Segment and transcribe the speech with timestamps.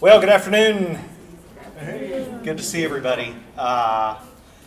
[0.00, 0.98] Well, good afternoon.
[2.42, 3.36] Good to see everybody.
[3.54, 4.18] Uh,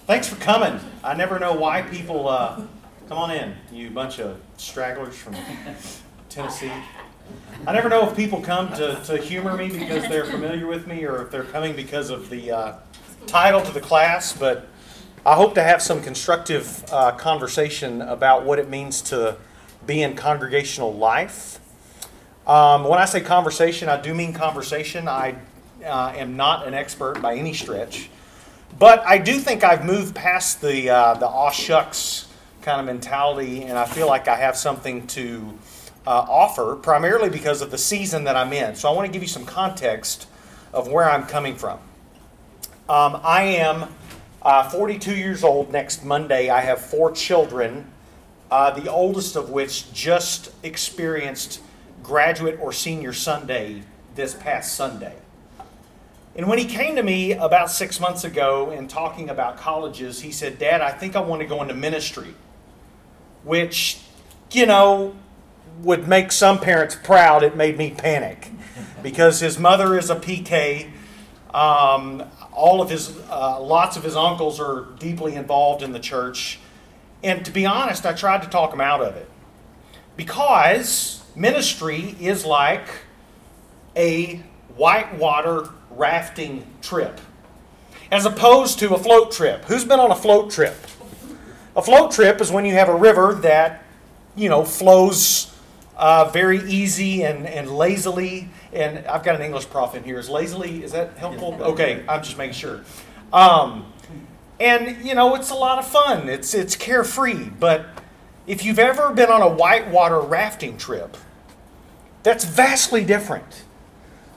[0.05, 0.79] thanks for coming.
[1.03, 2.61] I never know why people uh,
[3.09, 5.35] come on in, you bunch of stragglers from
[6.29, 6.71] Tennessee.
[7.65, 11.03] I never know if people come to, to humor me because they're familiar with me
[11.03, 12.75] or if they're coming because of the uh,
[13.25, 14.67] title to the class, but
[15.25, 19.37] I hope to have some constructive uh, conversation about what it means to
[19.87, 21.59] be in congregational life.
[22.45, 25.07] Um, when I say conversation, I do mean conversation.
[25.07, 25.35] I
[25.85, 28.09] uh, am not an expert by any stretch,
[28.77, 32.27] but I do think I've moved past the uh, the aw shucks
[32.61, 35.57] kind of mentality, and I feel like I have something to
[36.05, 38.75] uh, offer, primarily because of the season that I'm in.
[38.75, 40.27] So I want to give you some context
[40.73, 41.79] of where I'm coming from.
[42.89, 43.87] Um, I am
[44.41, 45.71] uh, 42 years old.
[45.71, 47.87] Next Monday, I have four children,
[48.51, 51.61] uh, the oldest of which just experienced
[52.03, 53.83] graduate or senior Sunday
[54.15, 55.15] this past Sunday.
[56.35, 60.31] And when he came to me about six months ago and talking about colleges, he
[60.31, 62.33] said, Dad, I think I want to go into ministry.
[63.43, 63.99] Which,
[64.51, 65.15] you know,
[65.79, 67.43] would make some parents proud.
[67.43, 68.51] It made me panic
[69.03, 70.91] because his mother is a PK.
[71.53, 76.59] Um, all of his, uh, lots of his uncles are deeply involved in the church.
[77.23, 79.29] And to be honest, I tried to talk him out of it
[80.17, 82.87] because Ministry is like
[83.95, 84.41] a
[84.75, 87.19] whitewater rafting trip,
[88.11, 89.65] as opposed to a float trip.
[89.65, 90.75] Who's been on a float trip?
[91.75, 93.83] A float trip is when you have a river that,
[94.35, 95.51] you know, flows
[95.97, 98.49] uh, very easy and, and lazily.
[98.71, 100.19] And I've got an English prof in here.
[100.19, 101.57] Is lazily, is that helpful?
[101.61, 102.81] Okay, I'm just making sure.
[103.31, 103.91] Um,
[104.59, 106.29] and, you know, it's a lot of fun.
[106.29, 107.49] It's, it's carefree.
[107.49, 107.87] But
[108.45, 111.17] if you've ever been on a whitewater rafting trip,
[112.23, 113.63] that's vastly different.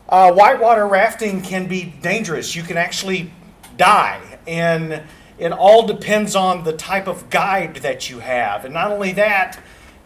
[0.09, 2.55] Uh, whitewater rafting can be dangerous.
[2.55, 3.33] You can actually
[3.77, 4.39] die.
[4.47, 5.03] And
[5.39, 8.65] it all depends on the type of guide that you have.
[8.65, 9.61] And not only that,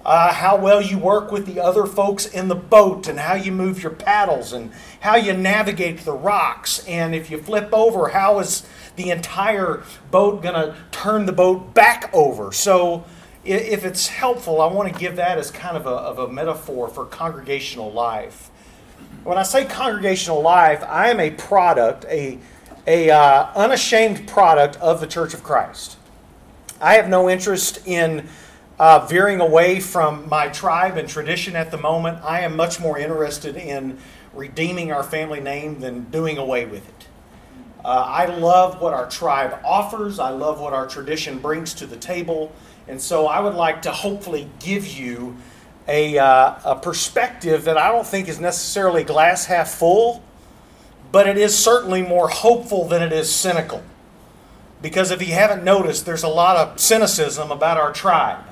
[0.05, 3.53] uh, how well you work with the other folks in the boat and how you
[3.53, 6.85] move your paddles and how you navigate the rocks.
[6.87, 11.75] And if you flip over, how is the entire boat going to turn the boat
[11.75, 12.51] back over?
[12.51, 13.05] So,
[13.45, 16.89] if it's helpful, I want to give that as kind of a, of a metaphor
[16.89, 18.51] for congregational life.
[19.25, 22.39] When I say congregational life, I am a product, a,
[22.87, 25.97] a uh, unashamed product of the Church of Christ.
[26.81, 28.29] I have no interest in
[28.79, 32.19] uh, veering away from my tribe and tradition at the moment.
[32.25, 33.99] I am much more interested in
[34.33, 37.07] redeeming our family name than doing away with it.
[37.85, 40.19] Uh, I love what our tribe offers.
[40.19, 42.53] I love what our tradition brings to the table.
[42.91, 45.37] And so I would like to hopefully give you
[45.87, 50.25] a, uh, a perspective that I don't think is necessarily glass half full,
[51.13, 53.85] but it is certainly more hopeful than it is cynical.
[54.83, 58.45] Because if you haven't noticed, there's a lot of cynicism about our tribe.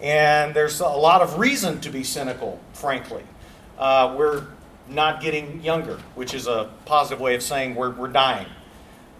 [0.00, 3.24] And there's a lot of reason to be cynical, frankly.
[3.76, 4.44] Uh, we're
[4.88, 8.46] not getting younger, which is a positive way of saying we're, we're dying.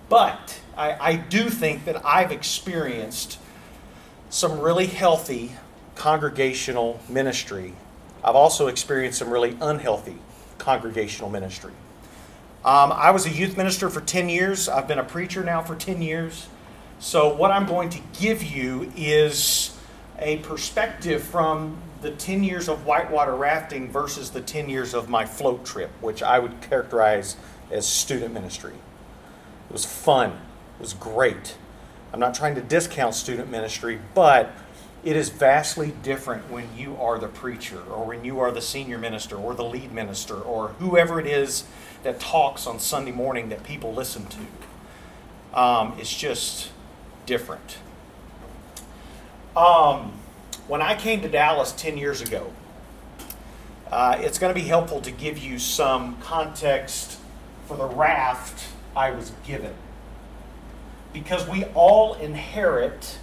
[0.09, 3.41] But I, I do think that I've experienced
[4.37, 5.51] some really healthy
[5.95, 7.73] congregational ministry.
[8.23, 10.19] I've also experienced some really unhealthy
[10.59, 11.73] congregational ministry.
[12.63, 14.69] Um, I was a youth minister for 10 years.
[14.69, 16.49] I've been a preacher now for 10 years.
[16.99, 19.75] So, what I'm going to give you is
[20.19, 25.25] a perspective from the 10 years of whitewater rafting versus the 10 years of my
[25.25, 27.39] float trip, which I would characterize
[27.71, 28.75] as student ministry.
[28.75, 31.57] It was fun, it was great.
[32.13, 34.53] I'm not trying to discount student ministry, but
[35.05, 38.99] it is vastly different when you are the preacher or when you are the senior
[38.99, 41.65] minister or the lead minister or whoever it is
[42.03, 45.59] that talks on Sunday morning that people listen to.
[45.59, 46.71] Um, it's just
[47.25, 47.79] different.
[49.57, 50.13] Um,
[50.69, 52.53] when I came to Dallas 10 years ago,
[53.91, 57.19] uh, it's going to be helpful to give you some context
[57.67, 58.67] for the raft
[58.97, 59.75] I was given
[61.17, 63.19] because we all inherit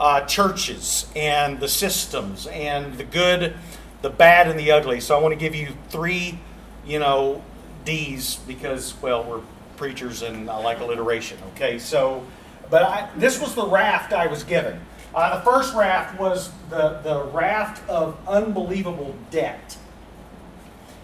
[0.00, 3.54] uh, churches and the systems and the good,
[4.02, 4.98] the bad, and the ugly.
[4.98, 6.40] So I want to give you three,
[6.84, 7.44] you know,
[7.84, 9.40] D's because, well, we're
[9.76, 11.38] preachers and I like alliteration.
[11.54, 12.26] Okay, so,
[12.70, 14.80] but I, this was the raft I was given.
[15.14, 19.78] Uh, the first raft was the, the raft of unbelievable debt.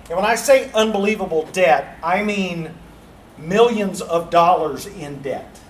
[0.08, 2.74] And when I say unbelievable debt, I mean
[3.38, 5.60] millions of dollars in debt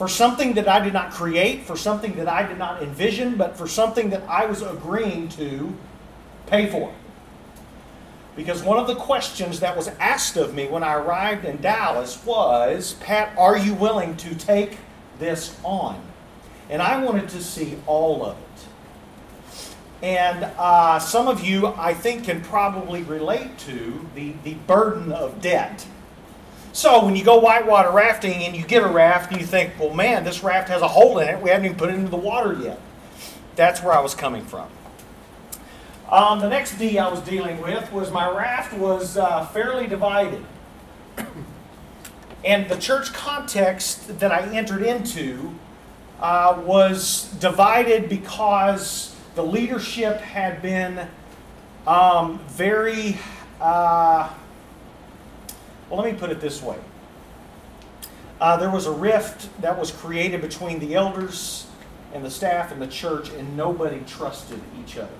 [0.00, 3.58] for something that I did not create, for something that I did not envision, but
[3.58, 5.76] for something that I was agreeing to
[6.46, 6.90] pay for.
[8.34, 12.24] because one of the questions that was asked of me when I arrived in Dallas
[12.24, 14.78] was, Pat, are you willing to take
[15.18, 16.00] this on?
[16.70, 19.66] And I wanted to see all of it.
[20.02, 25.42] And uh, some of you, I think, can probably relate to the, the burden of
[25.42, 25.84] debt.
[26.72, 29.92] So when you go whitewater rafting and you get a raft and you think, well,
[29.92, 32.16] man, this raft has a hole in it, we haven't even put it into the
[32.16, 32.80] water yet.
[33.56, 34.68] That's where I was coming from.
[36.08, 40.44] Um, the next D I was dealing with was my raft was uh, fairly divided.
[42.44, 45.54] And the church context that I entered into
[46.20, 51.06] uh, was divided because the leadership had been
[51.86, 53.18] um, very,
[53.60, 54.30] uh,
[55.90, 56.78] well, let me put it this way.
[58.40, 61.66] Uh, there was a rift that was created between the elders
[62.14, 65.10] and the staff and the church, and nobody trusted each other.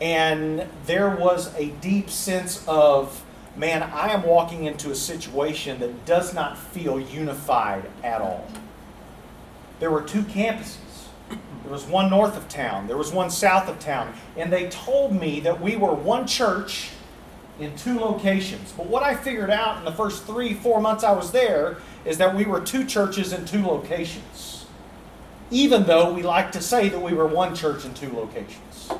[0.00, 3.24] And there was a deep sense of,
[3.56, 8.48] man, I am walking into a situation that does not feel unified at all.
[9.80, 10.76] There were two campuses.
[11.28, 15.12] There was one north of town, there was one south of town, and they told
[15.12, 16.88] me that we were one church
[17.58, 18.72] in two locations.
[18.72, 22.18] But what I figured out in the first three, four months I was there is
[22.18, 24.66] that we were two churches in two locations.
[25.50, 28.90] Even though we like to say that we were one church in two locations.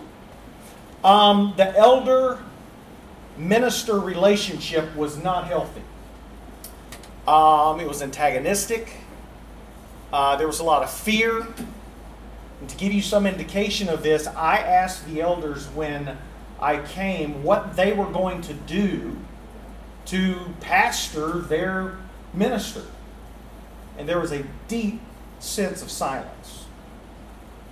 [1.04, 2.42] Um, the elder
[3.36, 5.82] minister relationship was not healthy.
[7.26, 8.90] Um, it was antagonistic.
[10.12, 11.46] Uh, there was a lot of fear.
[12.60, 16.16] And to give you some indication of this, I asked the elders when
[16.60, 19.16] I came what they were going to do
[20.06, 21.98] to pastor their
[22.32, 22.82] minister.
[23.96, 25.00] And there was a deep
[25.38, 26.64] sense of silence.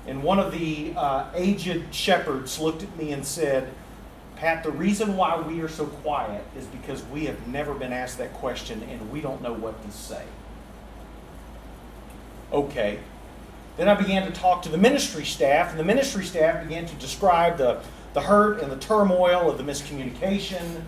[0.06, 3.72] And one of the uh, aged shepherds looked at me and said,
[4.36, 8.18] Pat, the reason why we are so quiet is because we have never been asked
[8.18, 10.24] that question and we don't know what to say.
[12.52, 12.98] Okay.
[13.76, 16.94] Then I began to talk to the ministry staff, and the ministry staff began to
[16.94, 17.82] describe the,
[18.16, 20.80] the hurt and the turmoil of the miscommunication.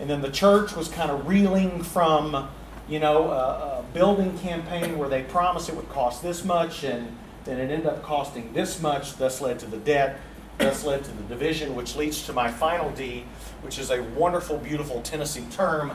[0.00, 2.48] And then the church was kind of reeling from,
[2.88, 7.14] you know, a, a building campaign where they promised it would cost this much, and
[7.44, 10.18] then it ended up costing this much, thus led to the debt,
[10.56, 13.26] thus led to the division, which leads to my final D,
[13.60, 15.94] which is a wonderful, beautiful Tennessee term.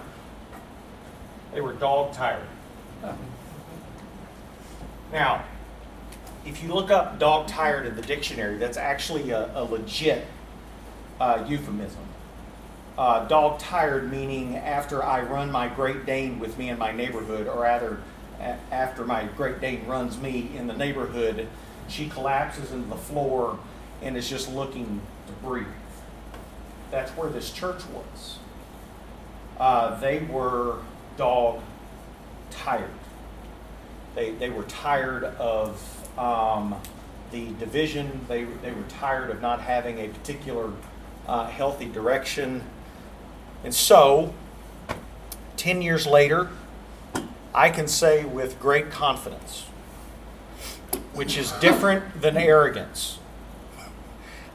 [1.52, 2.46] They were dog tired.
[5.12, 5.46] Now,
[6.46, 10.28] if you look up dog tired in the dictionary, that's actually a, a legit
[11.20, 12.02] uh, euphemism.
[12.98, 17.48] Uh, dog tired meaning after I run my Great Dane with me in my neighborhood,
[17.48, 18.00] or rather,
[18.40, 21.48] a- after my Great Dane runs me in the neighborhood,
[21.88, 23.58] she collapses into the floor
[24.02, 25.66] and is just looking to breathe.
[26.92, 28.40] That's where this church was.
[29.60, 30.78] Uh, they were
[31.18, 31.62] dog
[32.50, 32.90] tired.
[34.16, 35.82] They, they were tired of
[36.18, 36.76] um,
[37.32, 38.26] the division.
[38.28, 40.72] They, they were tired of not having a particular
[41.28, 42.64] uh, healthy direction.
[43.64, 44.34] And so,
[45.58, 46.50] 10 years later,
[47.54, 49.66] I can say with great confidence,
[51.14, 53.20] which is different than arrogance,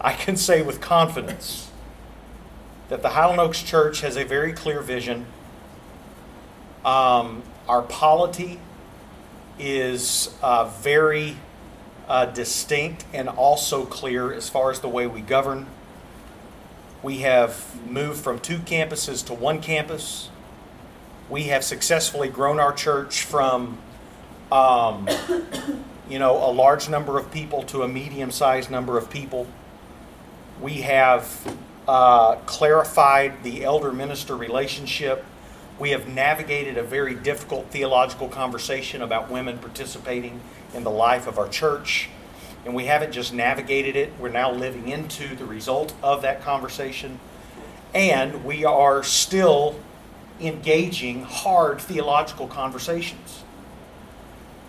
[0.00, 1.70] I can say with confidence
[2.88, 5.26] that the Highland Oaks Church has a very clear vision.
[6.84, 8.60] Um, our polity
[9.58, 11.36] is uh, very
[12.08, 15.66] uh, distinct and also clear as far as the way we govern.
[17.04, 20.30] We have moved from two campuses to one campus.
[21.28, 23.76] We have successfully grown our church from,
[24.50, 25.06] um,
[26.08, 29.46] you know, a large number of people to a medium-sized number of people.
[30.62, 35.26] We have uh, clarified the elder-minister relationship.
[35.78, 40.40] We have navigated a very difficult theological conversation about women participating
[40.72, 42.08] in the life of our church.
[42.64, 47.20] And we haven't just navigated it, we're now living into the result of that conversation.
[47.94, 49.78] And we are still
[50.40, 53.44] engaging hard theological conversations.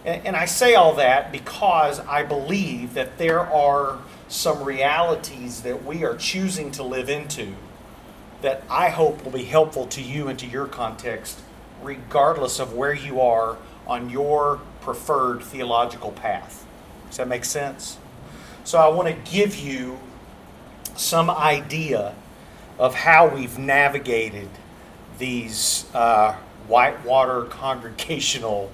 [0.05, 5.85] And, and I say all that because I believe that there are some realities that
[5.85, 7.53] we are choosing to live into
[8.41, 11.39] that I hope will be helpful to you and to your context,
[11.81, 16.64] regardless of where you are on your preferred theological path.
[17.07, 17.97] Does that make sense?
[18.63, 19.99] So I want to give you
[20.95, 22.15] some idea
[22.79, 24.49] of how we've navigated
[25.17, 26.33] these uh,
[26.67, 28.71] whitewater congregational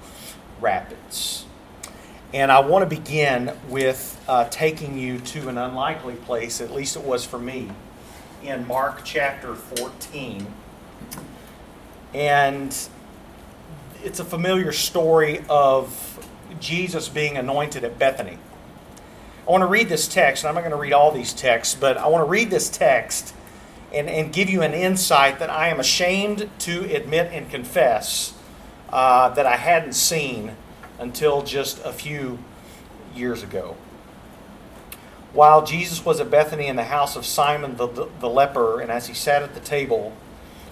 [0.60, 1.44] rapids.
[2.32, 6.96] And I want to begin with uh, taking you to an unlikely place, at least
[6.96, 7.70] it was for me.
[8.42, 10.46] in Mark chapter 14.
[12.14, 12.76] And
[14.02, 16.11] it's a familiar story of
[16.60, 18.38] Jesus being anointed at Bethany.
[19.46, 21.74] I want to read this text, and I'm not going to read all these texts,
[21.74, 23.34] but I want to read this text
[23.92, 28.34] and, and give you an insight that I am ashamed to admit and confess
[28.90, 30.52] uh, that I hadn't seen
[30.98, 32.38] until just a few
[33.14, 33.76] years ago.
[35.32, 38.92] While Jesus was at Bethany in the house of Simon the, the, the leper, and
[38.92, 40.12] as he sat at the table,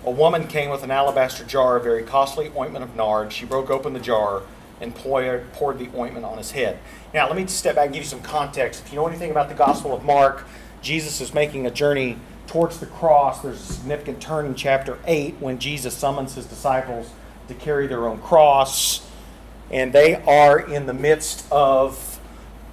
[0.05, 3.33] a woman came with an alabaster jar of very costly ointment of nard.
[3.33, 4.43] She broke open the jar
[4.81, 6.79] and poured, the ointment on his head.
[7.13, 8.83] Now, let me step back and give you some context.
[8.85, 10.47] If you know anything about the Gospel of Mark,
[10.83, 13.43] Jesus is making a journey towards the cross.
[13.43, 17.11] There's a significant turn in chapter 8 when Jesus summons his disciples
[17.49, 19.07] to carry their own cross.
[19.71, 22.19] And they are in the midst of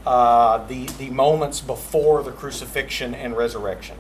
[0.06, 3.98] uh, the, the moments before the crucifixion and resurrection.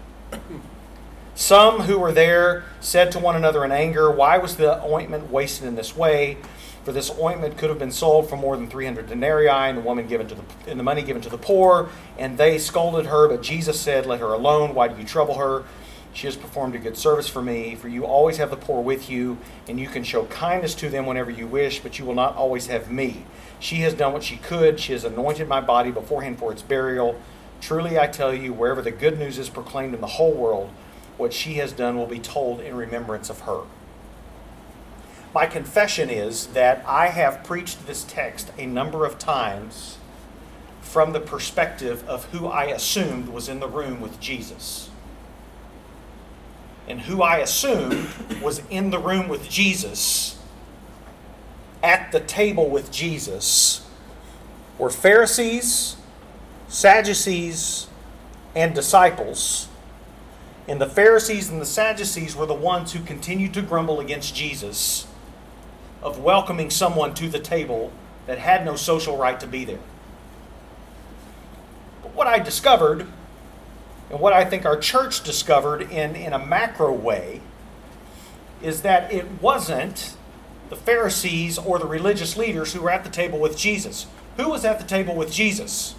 [1.36, 5.68] Some who were there said to one another in anger, Why was the ointment wasted
[5.68, 6.38] in this way?
[6.88, 10.08] For this ointment could have been sold for more than 300 denarii, and the woman
[10.08, 11.89] given to the, and the money given to the poor.
[12.17, 14.74] And they scolded her, but Jesus said, Let her alone.
[14.74, 15.65] Why do you trouble her?
[16.13, 17.75] She has performed a good service for me.
[17.75, 21.06] For you always have the poor with you, and you can show kindness to them
[21.06, 23.25] whenever you wish, but you will not always have me.
[23.60, 24.79] She has done what she could.
[24.79, 27.20] She has anointed my body beforehand for its burial.
[27.60, 30.70] Truly I tell you, wherever the good news is proclaimed in the whole world,
[31.17, 33.63] what she has done will be told in remembrance of her.
[35.34, 39.98] My confession is that I have preached this text a number of times
[40.81, 44.89] from the perspective of who I assumed was in the room with Jesus.
[46.88, 48.07] And who I assumed
[48.41, 50.39] was in the room with Jesus,
[51.84, 53.86] at the table with Jesus,
[54.77, 55.98] were Pharisees,
[56.69, 57.88] Sadducees,
[58.55, 59.67] and disciples.
[60.67, 65.05] And the Pharisees and the Sadducees were the ones who continued to grumble against Jesus
[66.01, 67.92] of welcoming someone to the table
[68.25, 69.80] that had no social right to be there.
[72.04, 73.08] But what I discovered,
[74.10, 77.42] and what I think our church discovered in, in a macro way,
[78.62, 80.16] is that it wasn't
[80.70, 84.08] the Pharisees or the religious leaders who were at the table with Jesus.
[84.38, 85.96] Who was at the table with Jesus?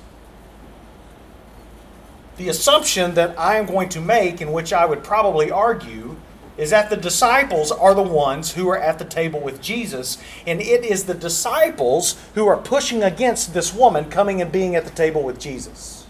[2.36, 6.16] The assumption that I am going to make, in which I would probably argue,
[6.58, 10.60] is that the disciples are the ones who are at the table with Jesus, and
[10.60, 14.90] it is the disciples who are pushing against this woman coming and being at the
[14.90, 16.04] table with Jesus.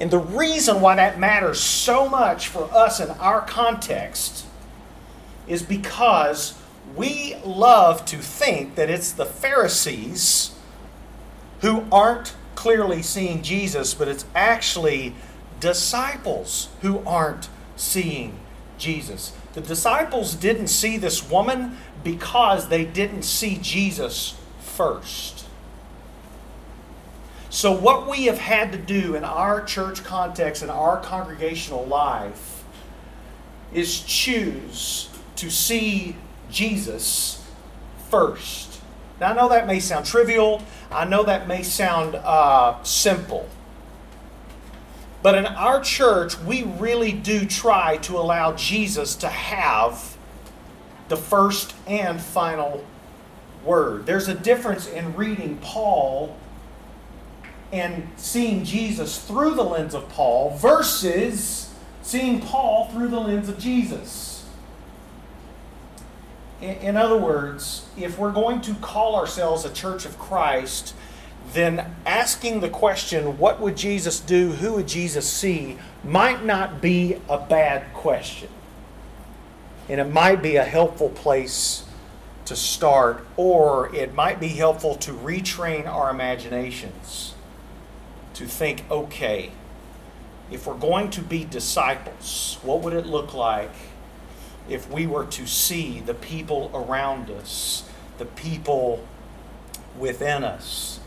[0.00, 4.44] And the reason why that matters so much for us in our context
[5.46, 6.58] is because
[6.96, 10.54] we love to think that it's the Pharisees
[11.60, 15.14] who aren't clearly seeing Jesus, but it's actually
[15.60, 18.38] disciples who aren't seeing
[18.78, 19.32] Jesus.
[19.54, 25.46] The disciples didn't see this woman because they didn't see Jesus first.
[27.50, 32.62] So, what we have had to do in our church context and our congregational life
[33.72, 36.16] is choose to see
[36.50, 37.44] Jesus
[38.10, 38.80] first.
[39.20, 43.48] Now, I know that may sound trivial, I know that may sound uh, simple.
[45.22, 50.16] But in our church, we really do try to allow Jesus to have
[51.08, 52.84] the first and final
[53.64, 54.06] word.
[54.06, 56.36] There's a difference in reading Paul
[57.72, 63.58] and seeing Jesus through the lens of Paul versus seeing Paul through the lens of
[63.58, 64.46] Jesus.
[66.60, 70.94] In other words, if we're going to call ourselves a church of Christ,
[71.52, 74.52] then asking the question, what would Jesus do?
[74.52, 75.78] Who would Jesus see?
[76.04, 78.48] might not be a bad question.
[79.88, 81.84] And it might be a helpful place
[82.44, 87.34] to start, or it might be helpful to retrain our imaginations
[88.34, 89.50] to think okay,
[90.50, 93.72] if we're going to be disciples, what would it look like
[94.68, 99.04] if we were to see the people around us, the people
[99.98, 100.97] within us?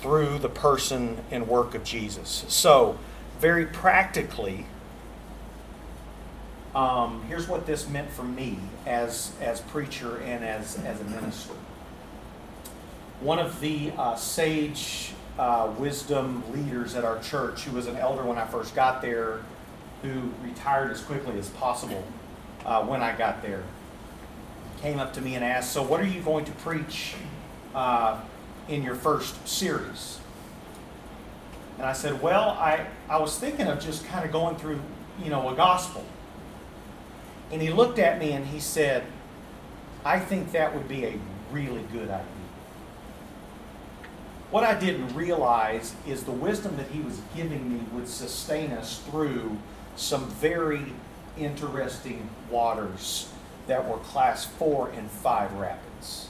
[0.00, 2.44] Through the person and work of Jesus.
[2.48, 2.98] So,
[3.38, 4.66] very practically,
[6.74, 11.54] um, here's what this meant for me as as preacher and as as a minister.
[13.20, 18.22] One of the uh, sage uh, wisdom leaders at our church, who was an elder
[18.22, 19.40] when I first got there,
[20.02, 22.04] who retired as quickly as possible
[22.64, 23.62] uh, when I got there,
[24.80, 27.14] came up to me and asked, "So, what are you going to preach
[27.74, 28.20] uh,
[28.70, 30.18] in your first series?
[31.76, 34.80] And I said, Well, I, I was thinking of just kind of going through,
[35.22, 36.04] you know, a gospel.
[37.50, 39.04] And he looked at me and he said,
[40.04, 41.18] I think that would be a
[41.50, 42.26] really good idea.
[44.50, 49.00] What I didn't realize is the wisdom that he was giving me would sustain us
[49.10, 49.56] through
[49.96, 50.92] some very
[51.38, 53.28] interesting waters
[53.66, 56.29] that were class four and five rapids.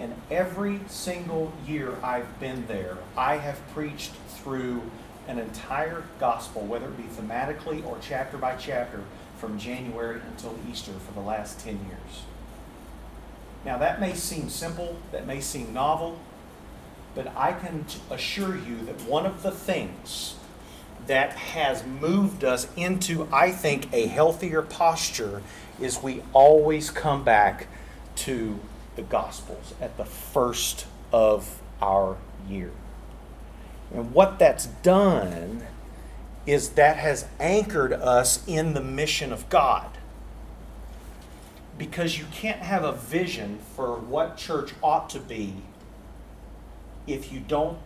[0.00, 4.82] And every single year I've been there, I have preached through
[5.28, 9.02] an entire gospel, whether it be thematically or chapter by chapter,
[9.38, 12.22] from January until Easter for the last 10 years.
[13.64, 16.18] Now, that may seem simple, that may seem novel,
[17.14, 20.36] but I can assure you that one of the things
[21.06, 25.42] that has moved us into, I think, a healthier posture
[25.80, 27.66] is we always come back
[28.16, 28.58] to
[28.96, 32.16] the Gospels at the first of our
[32.48, 32.70] year.
[33.94, 35.62] And what that's done
[36.46, 39.98] is that has anchored us in the mission of God.
[41.78, 45.54] Because you can't have a vision for what church ought to be
[47.06, 47.78] if you don't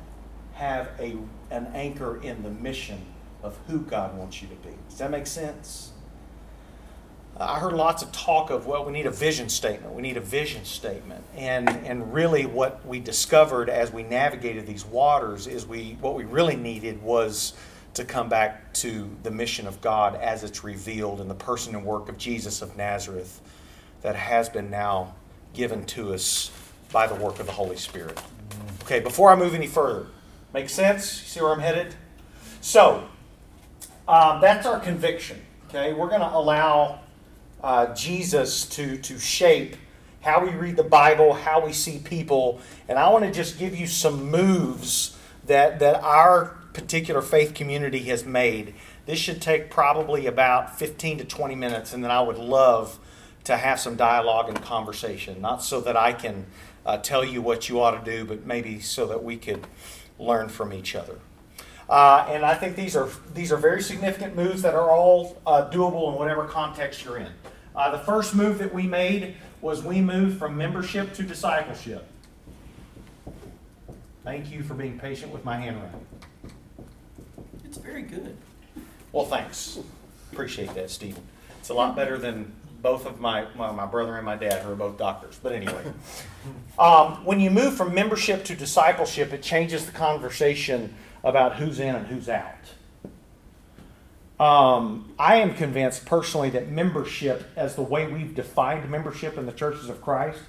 [0.55, 1.17] have a,
[1.51, 3.05] an anchor in the mission
[3.43, 4.75] of who God wants you to be.
[4.89, 5.93] Does that make sense?
[7.39, 9.93] I heard lots of talk of, well, we need a vision statement.
[9.93, 11.23] We need a vision statement.
[11.37, 16.25] And, and really, what we discovered as we navigated these waters is we, what we
[16.25, 17.53] really needed was
[17.93, 21.85] to come back to the mission of God as it's revealed in the person and
[21.85, 23.43] work of Jesus of Nazareth
[24.01, 25.15] that has been now
[25.53, 26.51] given to us
[26.91, 28.19] by the work of the Holy Spirit.
[28.85, 30.07] Okay, before I move any further,
[30.55, 31.21] make sense?
[31.21, 31.95] You see where I'm headed?
[32.63, 33.09] So,
[34.09, 35.43] um, that's our conviction.
[35.69, 37.01] Okay, we're going to allow
[37.67, 39.75] uh, Jesus to, to shape
[40.21, 42.61] how we read the Bible, how we see people.
[42.89, 48.05] And I want to just give you some moves that, that our particular faith community
[48.05, 48.75] has made.
[49.07, 53.01] This should take probably about 15 to 20 minutes, and then I would love
[53.43, 55.41] to have some dialogue and conversation.
[55.41, 56.47] Not so that I can
[56.85, 59.67] uh, tell you what you ought to do, but maybe so that we could
[60.21, 61.19] learn from each other.
[61.89, 65.69] Uh, and I think these are these are very significant moves that are all uh,
[65.71, 67.33] doable in whatever context you're in.
[67.77, 72.07] Uh, the first move that we made was we moved from membership to discipleship.
[74.25, 76.07] Thank you for being patient with my handwriting.
[77.65, 78.37] It's very good.
[79.13, 79.79] Well, thanks.
[80.33, 81.23] Appreciate that, Stephen.
[81.61, 84.73] It's a lot better than both of my, my, my brother and my dad, who
[84.73, 85.39] are both doctors.
[85.43, 85.83] But anyway,
[86.79, 91.95] um, when you move from membership to discipleship, it changes the conversation about who's in
[91.95, 92.55] and who's out.
[94.39, 99.53] Um, I am convinced personally that membership, as the way we've defined membership in the
[99.53, 100.41] churches of Christ,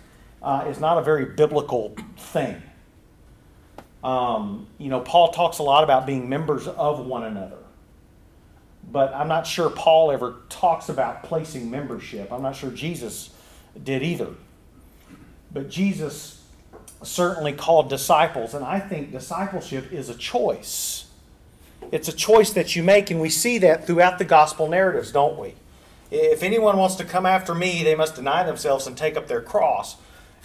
[0.41, 2.61] uh, is not a very biblical thing.
[4.03, 7.57] Um, you know, Paul talks a lot about being members of one another,
[8.91, 12.31] but I'm not sure Paul ever talks about placing membership.
[12.31, 13.31] I'm not sure Jesus
[13.81, 14.29] did either.
[15.51, 16.43] But Jesus
[17.03, 21.06] certainly called disciples, and I think discipleship is a choice.
[21.91, 25.37] It's a choice that you make, and we see that throughout the gospel narratives, don't
[25.37, 25.55] we?
[26.11, 29.41] If anyone wants to come after me, they must deny themselves and take up their
[29.41, 29.97] cross.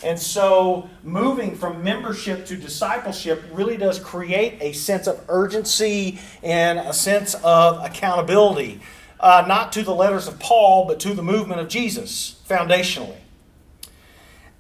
[0.05, 6.79] And so, moving from membership to discipleship really does create a sense of urgency and
[6.79, 8.81] a sense of accountability,
[9.21, 13.19] uh, not to the letters of Paul, but to the movement of Jesus, foundationally.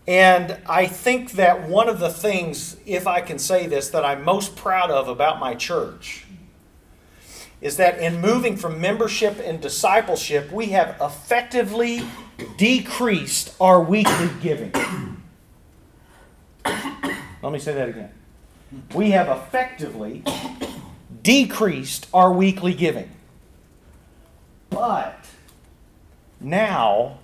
[0.06, 4.24] And I think that one of the things, if I can say this, that I'm
[4.24, 6.26] most proud of about my church
[7.62, 12.02] is that in moving from membership and discipleship, we have effectively
[12.58, 14.72] decreased our weekly giving.
[16.64, 18.10] Let me say that again.
[18.94, 20.24] We have effectively
[21.22, 23.10] decreased our weekly giving.
[24.68, 25.24] But
[26.40, 27.18] now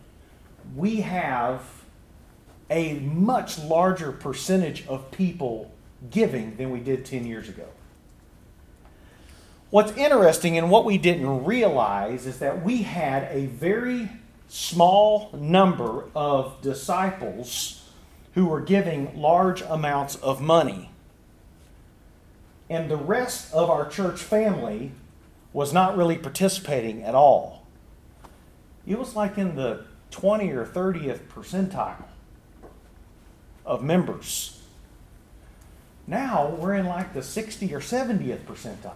[0.77, 1.63] we have
[2.71, 5.73] a much larger percentage of people
[6.11, 7.67] giving than we did 10 years ago.
[9.71, 14.09] What's interesting and what we didn't realize is that we had a very
[14.49, 17.87] small number of disciples
[18.33, 20.91] who were giving large amounts of money.
[22.71, 24.93] And the rest of our church family
[25.53, 27.67] was not really participating at all.
[28.87, 32.05] It was like in the 20 or 30th percentile
[33.67, 34.63] of members.
[36.07, 38.95] Now we're in like the 60 or 70th percentile.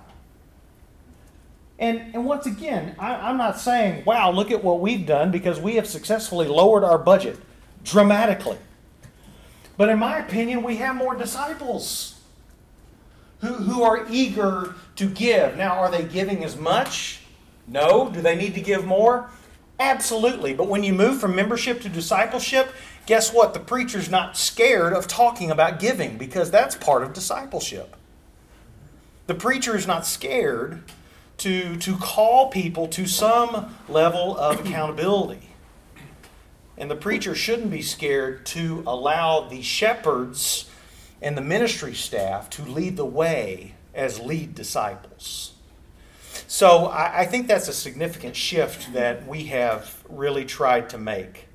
[1.83, 5.59] And, and once again, I, am not saying, wow, look at what we've done because
[5.59, 7.41] we have successfully lowered our budget
[7.83, 8.59] dramatically.
[9.77, 12.21] But in my opinion, we have more disciples
[13.41, 15.57] who, who are eager to give.
[15.57, 17.23] Now, are they giving as much?
[17.67, 18.09] No.
[18.11, 19.29] Do they need to give more?
[19.81, 20.55] Absolutely.
[20.55, 22.73] But when you move from membership to discipleship,
[23.07, 23.55] guess what?
[23.55, 27.97] The preacher's not scared of talking about giving because that's part of discipleship.
[29.27, 30.85] The preacher is not scared
[31.43, 35.49] to, to call people to some level of accountability.
[36.77, 40.71] And the preacher shouldn't be scared to allow the shepherds
[41.21, 45.53] and the ministry staff to lead the way as lead disciples.
[46.47, 51.47] So I, I think that's a significant shift that we have really tried to make.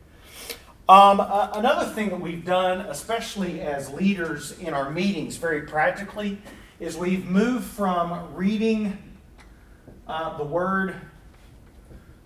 [0.89, 6.37] Um, uh, another thing that we've done, especially as leaders in our meetings, very practically,
[6.79, 8.97] is we've moved from reading
[10.07, 10.95] uh, the Word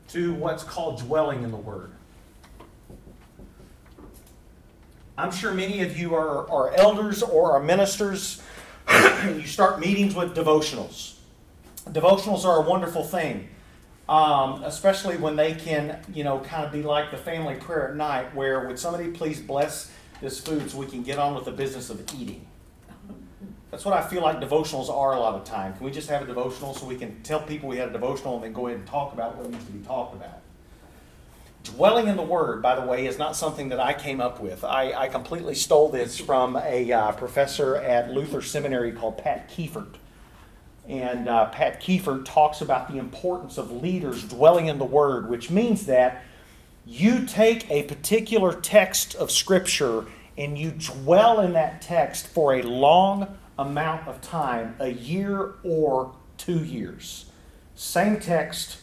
[0.10, 1.92] to what's called dwelling in the Word.
[5.18, 8.42] I'm sure many of you are, are elders or are ministers,
[8.88, 11.16] and you start meetings with devotionals.
[11.90, 13.48] Devotionals are a wonderful thing,
[14.08, 17.96] um, especially when they can, you know, kind of be like the family prayer at
[17.96, 19.92] night, where would somebody please bless
[20.22, 22.46] this food so we can get on with the business of eating.
[23.72, 25.74] That's what I feel like devotionals are a lot of time.
[25.74, 28.36] Can we just have a devotional so we can tell people we had a devotional
[28.36, 30.42] and then go ahead and talk about what needs to be talked about?
[31.64, 34.66] Dwelling in the Word, by the way, is not something that I came up with.
[34.66, 39.96] I, I completely stole this from a uh, professor at Luther Seminary called Pat Keifert.
[40.90, 45.50] And uh, Pat Keifert talks about the importance of leaders dwelling in the Word, which
[45.50, 46.24] means that
[46.86, 50.06] you take a particular text of Scripture
[50.38, 56.14] and you dwell in that text for a long amount of time, a year or
[56.38, 57.26] two years.
[57.76, 58.78] Same text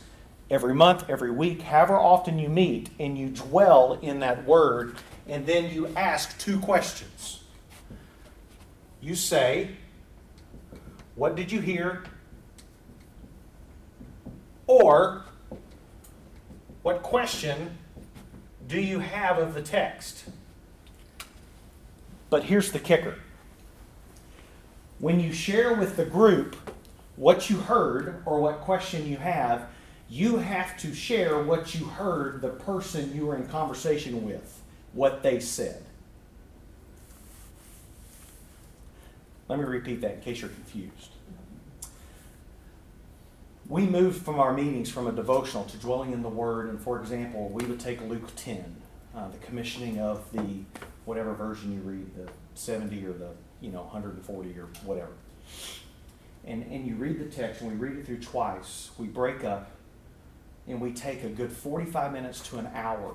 [0.51, 5.47] every month, every week, however often you meet, and you dwell in that word, and
[5.47, 7.43] then you ask two questions.
[9.01, 9.71] You say,
[11.15, 12.05] What did you hear?
[14.67, 15.25] Or,
[16.83, 17.77] What question
[18.67, 20.25] do you have of the text?
[22.31, 23.17] But here's the kicker
[24.99, 26.57] when you share with the group
[27.17, 29.69] what you heard or what question you have,
[30.09, 35.23] you have to share what you heard the person you were in conversation with, what
[35.23, 35.85] they said.
[39.49, 41.11] Let me repeat that in case you're confused.
[43.69, 46.99] We moved from our meetings from a devotional to dwelling in the Word, and for
[47.01, 48.77] example, we would take Luke 10,
[49.15, 50.61] uh, the commissioning of the
[51.05, 55.13] whatever version you read, the 70 or the you know 140 or whatever.
[56.45, 58.91] And, and you read the text, and we read it through twice.
[58.97, 59.71] We break up
[60.67, 63.15] and we take a good 45 minutes to an hour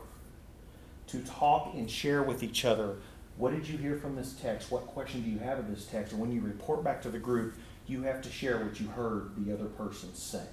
[1.07, 2.95] to talk and share with each other
[3.37, 4.71] what did you hear from this text?
[4.71, 6.11] What question do you have of this text?
[6.11, 7.55] And when you report back to the group,
[7.87, 10.43] you have to share what you heard the other person say.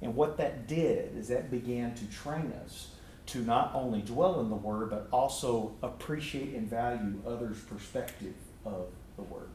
[0.00, 2.88] And what that did is that began to train us
[3.32, 8.88] to not only dwell in the Word, but also appreciate and value others' perspective of
[9.16, 9.48] the Word.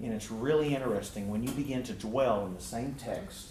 [0.00, 3.48] And it's really interesting when you begin to dwell in the same text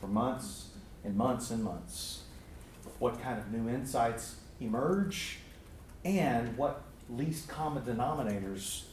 [0.00, 0.68] for months
[1.04, 2.24] and months and months.
[2.98, 5.38] What kind of new insights emerge
[6.04, 8.84] and what least common denominators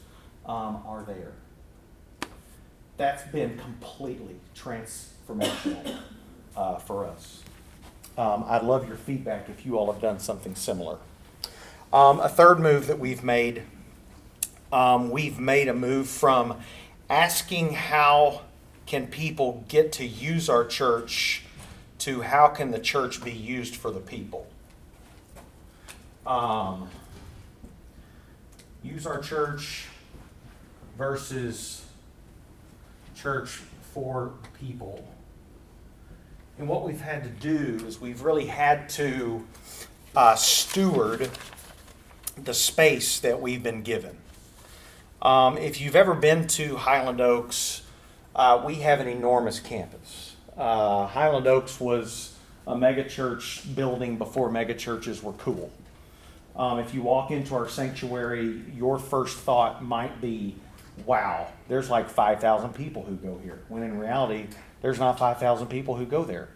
[0.46, 1.34] um, are there.
[2.96, 5.98] That's been completely transformational
[6.56, 7.44] uh, for us.
[8.18, 10.98] Um, I'd love your feedback if you all have done something similar.
[11.94, 13.64] Um, a third move that we've made
[14.72, 16.58] um, we've made a move from
[17.10, 18.42] asking how
[18.86, 21.44] can people get to use our church
[22.00, 24.48] to how can the church be used for the people?
[26.26, 26.90] Um,
[28.84, 29.86] use our church
[30.98, 31.86] versus
[33.16, 33.50] church
[33.94, 35.08] for people.
[36.60, 39.46] And what we've had to do is we've really had to
[40.16, 41.30] uh, steward
[42.36, 44.18] the space that we've been given.
[45.22, 47.84] Um, if you've ever been to Highland Oaks,
[48.36, 50.36] uh, we have an enormous campus.
[50.56, 55.72] Uh, Highland Oaks was a megachurch building before megachurches were cool.
[56.56, 60.56] Um, if you walk into our sanctuary, your first thought might be,
[61.06, 63.60] wow, there's like 5,000 people who go here.
[63.70, 64.48] When in reality,
[64.82, 66.50] there's not 5,000 people who go there.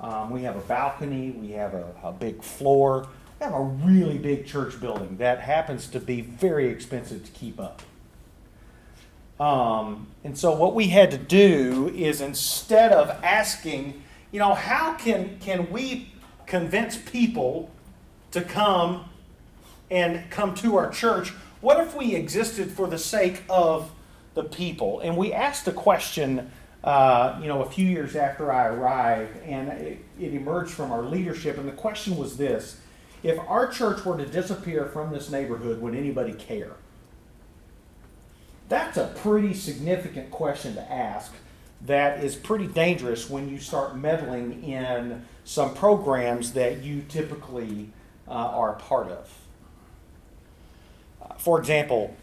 [0.00, 3.08] Um, we have a balcony, we have a, a big floor,
[3.40, 7.58] we have a really big church building that happens to be very expensive to keep
[7.58, 7.82] up.
[9.38, 14.94] Um, and so what we had to do is instead of asking, you know, how
[14.94, 16.12] can, can we
[16.46, 17.70] convince people
[18.30, 19.08] to come
[19.90, 21.30] and come to our church?
[21.60, 23.90] What if we existed for the sake of
[24.34, 25.00] the people?
[25.00, 26.50] And we asked the question
[26.86, 31.02] uh, you know, a few years after I arrived, and it, it emerged from our
[31.02, 31.58] leadership.
[31.58, 32.80] And the question was this
[33.24, 36.76] if our church were to disappear from this neighborhood, would anybody care?
[38.68, 41.32] That's a pretty significant question to ask
[41.82, 47.90] that is pretty dangerous when you start meddling in some programs that you typically
[48.28, 49.28] uh, are a part of.
[51.20, 52.16] Uh, for example,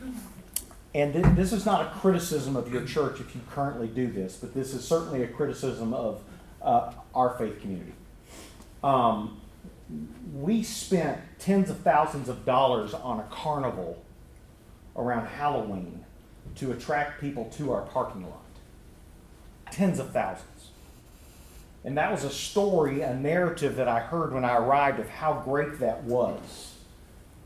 [0.95, 4.35] and th- this is not a criticism of your church if you currently do this,
[4.35, 6.21] but this is certainly a criticism of
[6.61, 7.93] uh, our faith community.
[8.83, 9.41] Um,
[10.33, 14.03] we spent tens of thousands of dollars on a carnival
[14.95, 16.03] around Halloween
[16.55, 18.39] to attract people to our parking lot.
[19.71, 20.69] Tens of thousands.
[21.83, 25.41] And that was a story, a narrative that I heard when I arrived of how
[25.43, 26.75] great that was.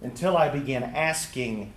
[0.02, 1.74] Until I began asking,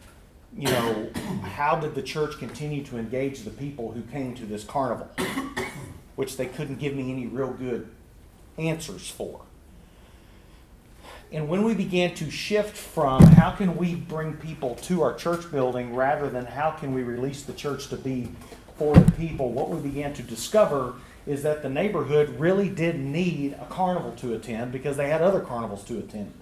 [0.57, 1.11] you know,
[1.43, 5.09] how did the church continue to engage the people who came to this carnival?
[6.17, 7.89] Which they couldn't give me any real good
[8.59, 9.43] answers for.
[11.33, 15.51] And when we began to shift from how can we bring people to our church
[15.53, 18.29] building rather than how can we release the church to be
[18.77, 20.95] for the people, what we began to discover
[21.27, 25.41] is that the neighborhood really did need a carnival to attend because they had other
[25.41, 26.33] carnivals to attend.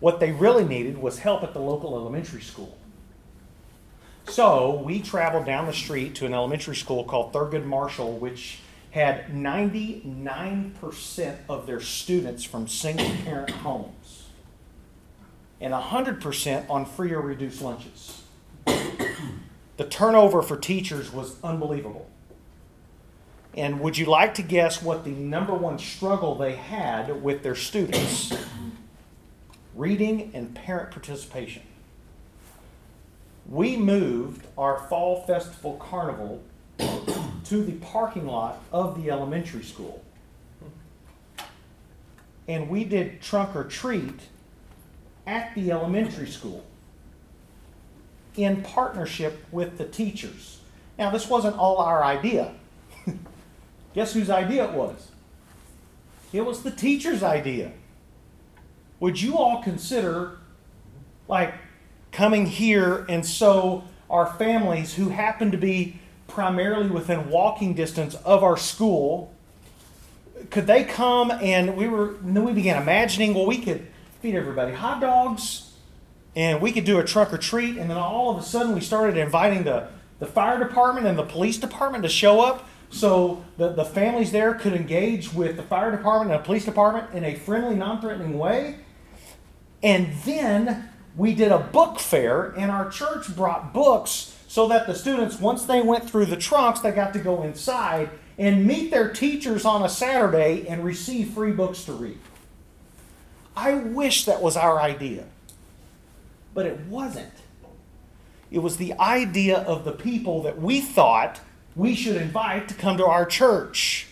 [0.00, 2.77] What they really needed was help at the local elementary school.
[4.28, 8.58] So we traveled down the street to an elementary school called Thurgood Marshall, which
[8.90, 14.28] had 99% of their students from single parent homes
[15.60, 18.22] and 100% on free or reduced lunches.
[18.66, 22.08] the turnover for teachers was unbelievable.
[23.54, 27.56] And would you like to guess what the number one struggle they had with their
[27.56, 28.32] students?
[29.74, 31.62] Reading and parent participation.
[33.48, 36.42] We moved our fall festival carnival
[36.78, 40.04] to the parking lot of the elementary school.
[42.46, 44.20] And we did trunk or treat
[45.26, 46.64] at the elementary school
[48.36, 50.60] in partnership with the teachers.
[50.98, 52.54] Now, this wasn't all our idea.
[53.94, 55.08] Guess whose idea it was?
[56.32, 57.72] It was the teacher's idea.
[59.00, 60.38] Would you all consider,
[61.26, 61.54] like,
[62.18, 68.42] coming here and so our families who happen to be primarily within walking distance of
[68.42, 69.32] our school,
[70.50, 73.86] could they come and we were then we began imagining well we could
[74.20, 75.74] feed everybody hot dogs
[76.34, 78.80] and we could do a trunk or treat and then all of a sudden we
[78.80, 79.86] started inviting the,
[80.18, 82.68] the fire department and the police department to show up.
[82.90, 87.14] So the, the families there could engage with the fire department and the police department
[87.14, 88.80] in a friendly non-threatening way.
[89.84, 90.87] And then
[91.18, 95.64] we did a book fair and our church brought books so that the students, once
[95.64, 99.82] they went through the trunks, they got to go inside and meet their teachers on
[99.82, 102.18] a Saturday and receive free books to read.
[103.56, 105.24] I wish that was our idea,
[106.54, 107.32] but it wasn't.
[108.52, 111.40] It was the idea of the people that we thought
[111.74, 114.06] we should invite to come to our church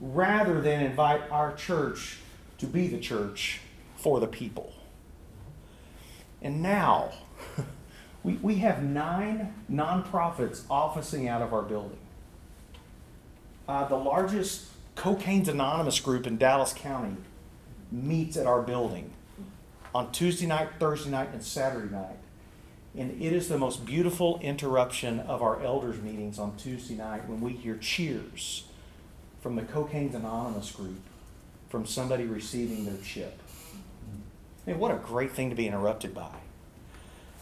[0.00, 2.18] rather than invite our church
[2.58, 3.60] to be the church
[3.96, 4.72] for the people.
[6.42, 7.12] And now,
[8.22, 11.98] we, we have nine nonprofits officing out of our building.
[13.66, 17.16] Uh, the largest Cocaine's Anonymous group in Dallas County
[17.92, 19.12] meets at our building
[19.94, 22.16] on Tuesday night, Thursday night, and Saturday night.
[22.96, 27.40] And it is the most beautiful interruption of our elders' meetings on Tuesday night when
[27.40, 28.64] we hear cheers
[29.40, 31.00] from the Cocaine's Anonymous group
[31.68, 33.38] from somebody receiving their chip.
[34.68, 36.28] Man, what a great thing to be interrupted by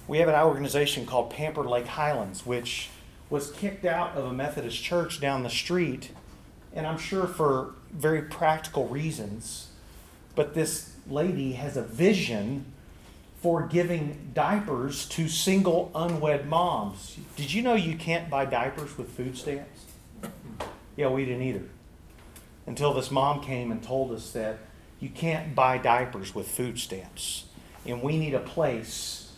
[0.07, 2.91] we have an organization called Pamper Lake Highlands, which
[3.29, 6.13] was kicked out of a Methodist church down the street,
[6.73, 9.71] and I'm sure for very practical reasons.
[10.37, 12.67] But this lady has a vision
[13.43, 17.17] for giving diapers to single unwed moms.
[17.35, 19.87] Did you know you can't buy diapers with food stamps?
[20.95, 21.65] Yeah, we didn't either.
[22.67, 24.59] Until this mom came and told us that
[25.01, 27.45] you can't buy diapers with food stamps.
[27.85, 29.33] And we need a place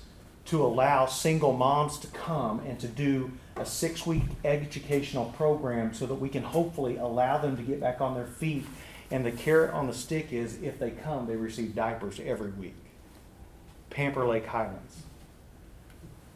[0.47, 6.07] to allow single moms to come and to do a six week educational program so
[6.07, 8.65] that we can hopefully allow them to get back on their feet.
[9.11, 12.77] And the carrot on the stick is if they come, they receive diapers every week.
[13.91, 15.03] Pamper Lake Highlands.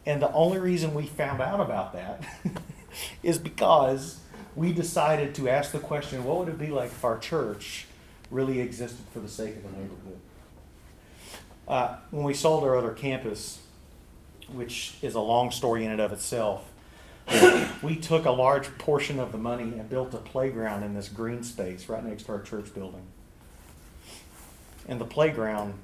[0.05, 2.25] And the only reason we found out about that
[3.23, 4.21] is because
[4.57, 7.87] we decided to ask the question what would it be like if our church
[8.33, 10.19] really existed for the sake of the neighborhood?
[11.69, 13.61] Uh, when we sold our other campus,
[14.53, 16.71] which is a long story in and of itself.
[17.83, 21.43] we took a large portion of the money and built a playground in this green
[21.43, 23.05] space right next to our church building.
[24.89, 25.75] And the playground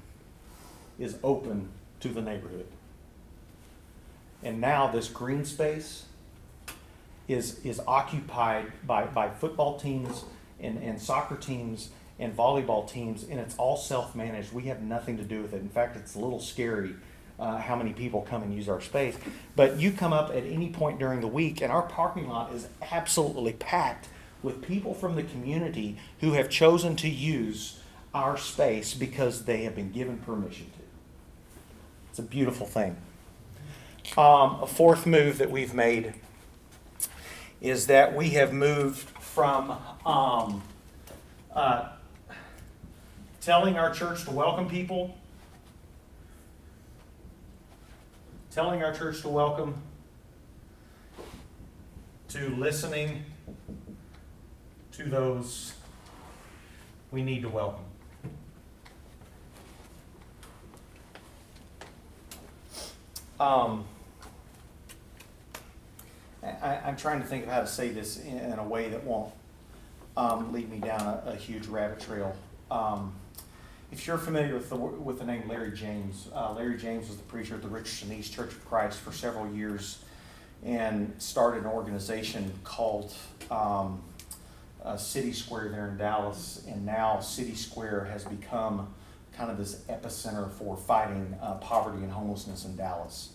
[0.99, 1.69] is open
[2.01, 2.67] to the neighborhood.
[4.43, 6.05] And now this green space
[7.27, 10.23] is, is occupied by, by football teams
[10.59, 14.51] and, and soccer teams and volleyball teams, and it's all self managed.
[14.53, 15.61] We have nothing to do with it.
[15.61, 16.95] In fact, it's a little scary
[17.39, 19.15] uh, how many people come and use our space.
[19.55, 22.67] But you come up at any point during the week, and our parking lot is
[22.91, 24.09] absolutely packed
[24.43, 27.79] with people from the community who have chosen to use
[28.13, 30.83] our space because they have been given permission to.
[32.09, 32.97] It's a beautiful thing.
[34.17, 36.15] Um, a fourth move that we've made
[37.61, 40.63] is that we have moved from um,
[41.53, 41.89] uh,
[43.41, 45.15] telling our church to welcome people,
[48.51, 49.81] telling our church to welcome,
[52.29, 53.23] to listening
[54.91, 55.73] to those
[57.11, 57.83] we need to welcome.
[63.39, 63.85] Um,
[66.43, 69.03] I, I'm trying to think of how to say this in, in a way that
[69.05, 69.31] won't
[70.17, 72.35] um, lead me down a, a huge rabbit trail.
[72.69, 73.13] Um,
[73.91, 77.23] if you're familiar with the, with the name Larry James, uh, Larry James was the
[77.23, 79.99] preacher at the Richardson East Church of Christ for several years
[80.63, 83.13] and started an organization called
[83.49, 84.01] um,
[84.83, 86.63] uh, City Square there in Dallas.
[86.67, 88.93] And now City Square has become
[89.35, 93.31] kind of this epicenter for fighting uh, poverty and homelessness in Dallas.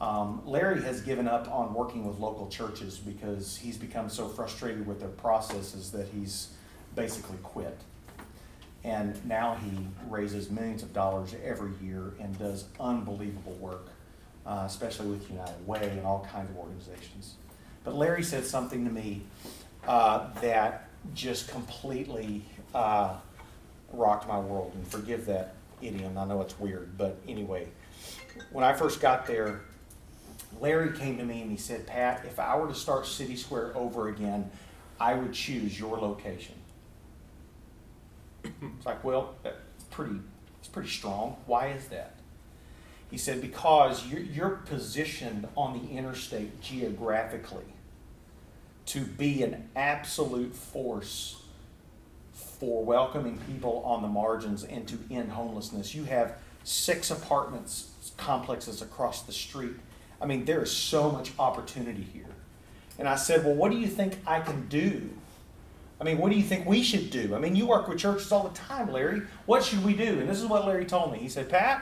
[0.00, 4.84] Um, Larry has given up on working with local churches because he's become so frustrated
[4.86, 6.48] with their processes that he's
[6.96, 7.78] basically quit.
[8.84, 13.86] And now he raises millions of dollars every year and does unbelievable work,
[14.44, 17.34] uh, especially with United Way and all kinds of organizations.
[17.84, 19.22] But Larry said something to me
[19.86, 23.14] uh, that just completely uh,
[23.92, 24.72] rocked my world.
[24.74, 27.68] And forgive that idiom, I know it's weird, but anyway,
[28.50, 29.62] when I first got there,
[30.60, 33.76] Larry came to me and he said, Pat, if I were to start City Square
[33.76, 34.50] over again,
[35.00, 36.54] I would choose your location.
[38.44, 40.16] It's like, well, that's pretty,
[40.58, 41.36] it's pretty strong.
[41.46, 42.16] Why is that?
[43.10, 47.64] He said, because you're, you're positioned on the interstate geographically
[48.86, 51.42] to be an absolute force
[52.32, 55.94] for welcoming people on the margins and to end homelessness.
[55.94, 59.74] You have six apartments complexes across the street.
[60.20, 62.26] I mean, there is so much opportunity here.
[62.98, 65.10] And I said, Well, what do you think I can do
[66.02, 67.32] I mean, what do you think we should do?
[67.32, 69.22] I mean, you work with churches all the time, Larry.
[69.46, 70.18] What should we do?
[70.18, 71.20] And this is what Larry told me.
[71.20, 71.80] He said, Pat,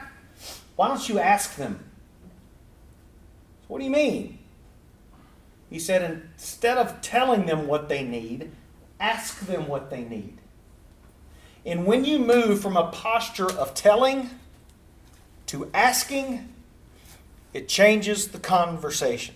[0.75, 1.83] why don't you ask them?
[3.67, 4.37] what do you mean?
[5.71, 8.51] He said, instead of telling them what they need,
[8.99, 10.37] ask them what they need.
[11.65, 14.29] And when you move from a posture of telling
[15.47, 16.53] to asking,
[17.53, 19.33] it changes the conversation.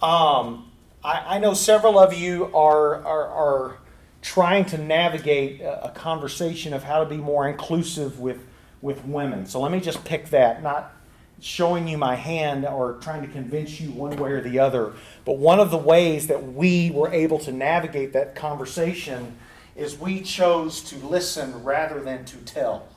[0.00, 0.70] Um,
[1.06, 3.78] I, I know several of you are, are, are
[4.22, 8.44] trying to navigate a, a conversation of how to be more inclusive with,
[8.82, 9.46] with women.
[9.46, 10.92] So let me just pick that, not
[11.40, 14.94] showing you my hand or trying to convince you one way or the other.
[15.24, 19.36] But one of the ways that we were able to navigate that conversation
[19.76, 22.88] is we chose to listen rather than to tell.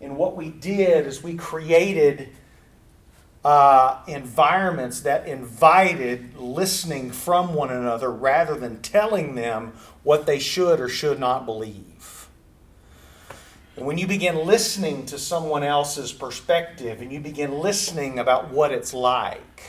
[0.00, 2.30] And what we did is we created
[3.44, 9.72] uh, environments that invited listening from one another rather than telling them
[10.02, 12.28] what they should or should not believe.
[13.76, 18.72] And when you begin listening to someone else's perspective and you begin listening about what
[18.72, 19.62] it's like,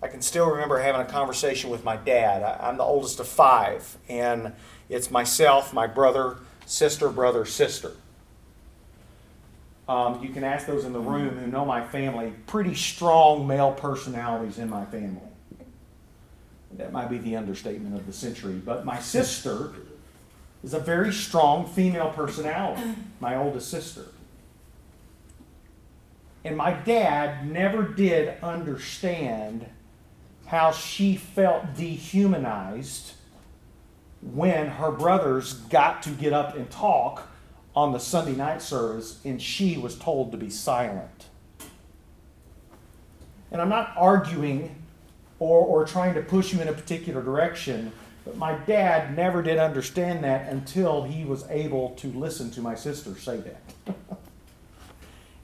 [0.00, 2.42] I can still remember having a conversation with my dad.
[2.60, 4.52] I'm the oldest of five, and
[4.88, 7.92] it's myself, my brother, sister, brother, sister.
[9.88, 13.72] Um, you can ask those in the room who know my family, pretty strong male
[13.72, 15.20] personalities in my family.
[16.72, 18.54] That might be the understatement of the century.
[18.54, 19.72] But my sister
[20.64, 24.06] is a very strong female personality, my oldest sister.
[26.44, 29.66] And my dad never did understand
[30.46, 33.12] how she felt dehumanized
[34.22, 37.28] when her brothers got to get up and talk
[37.76, 41.26] on the Sunday night service, and she was told to be silent.
[43.52, 44.74] And I'm not arguing
[45.38, 47.92] or, or trying to push you in a particular direction,
[48.24, 52.74] but my dad never did understand that until he was able to listen to my
[52.74, 53.94] sister say that.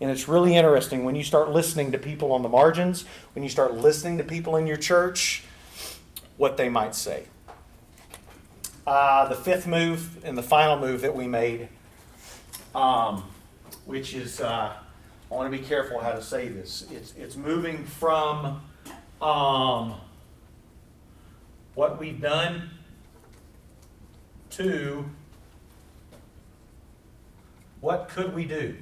[0.01, 3.05] And it's really interesting when you start listening to people on the margins,
[3.35, 5.45] when you start listening to people in your church,
[6.37, 7.27] what they might say.
[8.85, 11.69] Uh, the fifth move and the final move that we made,
[12.75, 13.25] um,
[13.85, 14.73] which is, uh,
[15.31, 16.87] I want to be careful how to say this.
[16.91, 18.63] It's, it's moving from
[19.21, 19.95] um,
[21.75, 22.71] what we've done
[24.51, 25.05] to
[27.81, 28.77] what could we do?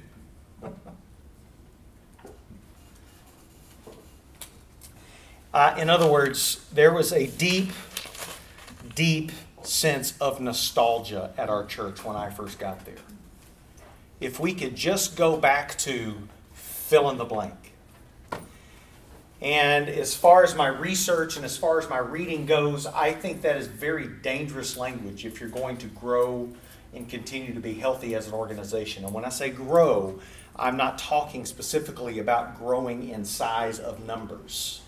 [5.53, 7.71] Uh, in other words, there was a deep,
[8.95, 9.31] deep
[9.63, 12.95] sense of nostalgia at our church when I first got there.
[14.21, 16.15] If we could just go back to
[16.53, 17.73] fill in the blank.
[19.41, 23.41] And as far as my research and as far as my reading goes, I think
[23.41, 26.49] that is very dangerous language if you're going to grow
[26.93, 29.05] and continue to be healthy as an organization.
[29.05, 30.19] And when I say grow,
[30.55, 34.81] I'm not talking specifically about growing in size of numbers.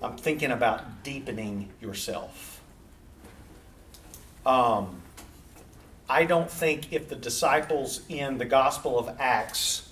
[0.00, 2.60] I'm thinking about deepening yourself.
[4.44, 5.01] Um,
[6.08, 9.88] I don't think if the disciples in the Gospel of Acts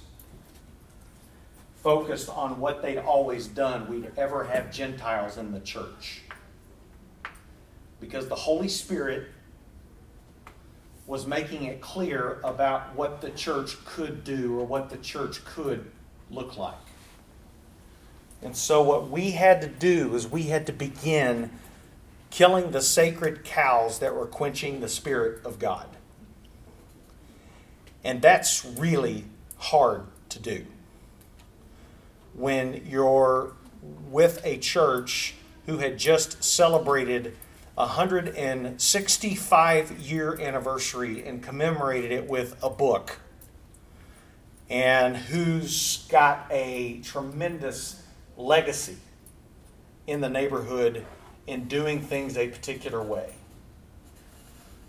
[1.82, 6.22] focused on what they'd always done, we'd ever have Gentiles in the church.
[8.00, 9.28] Because the Holy Spirit
[11.06, 15.90] was making it clear about what the church could do or what the church could
[16.30, 16.74] look like.
[18.42, 21.50] And so, what we had to do is we had to begin
[22.30, 25.86] killing the sacred cows that were quenching the Spirit of God.
[28.04, 29.24] And that's really
[29.58, 30.64] hard to do.
[32.34, 33.52] When you're
[34.10, 35.34] with a church
[35.66, 37.36] who had just celebrated
[37.76, 43.18] a 165 year anniversary and commemorated it with a book,
[44.68, 48.02] and who's got a tremendous
[48.36, 48.98] legacy
[50.06, 51.04] in the neighborhood
[51.46, 53.32] in doing things a particular way.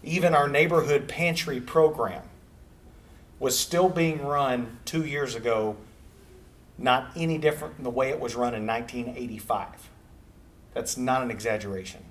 [0.04, 2.22] Even our neighborhood pantry program
[3.42, 5.76] was still being run two years ago,
[6.78, 9.90] not any different than the way it was run in 1985.
[10.76, 12.04] That's not an exaggeration.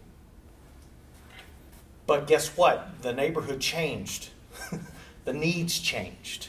[2.04, 3.02] But guess what?
[3.02, 4.30] The neighborhood changed,
[5.24, 6.48] the needs changed.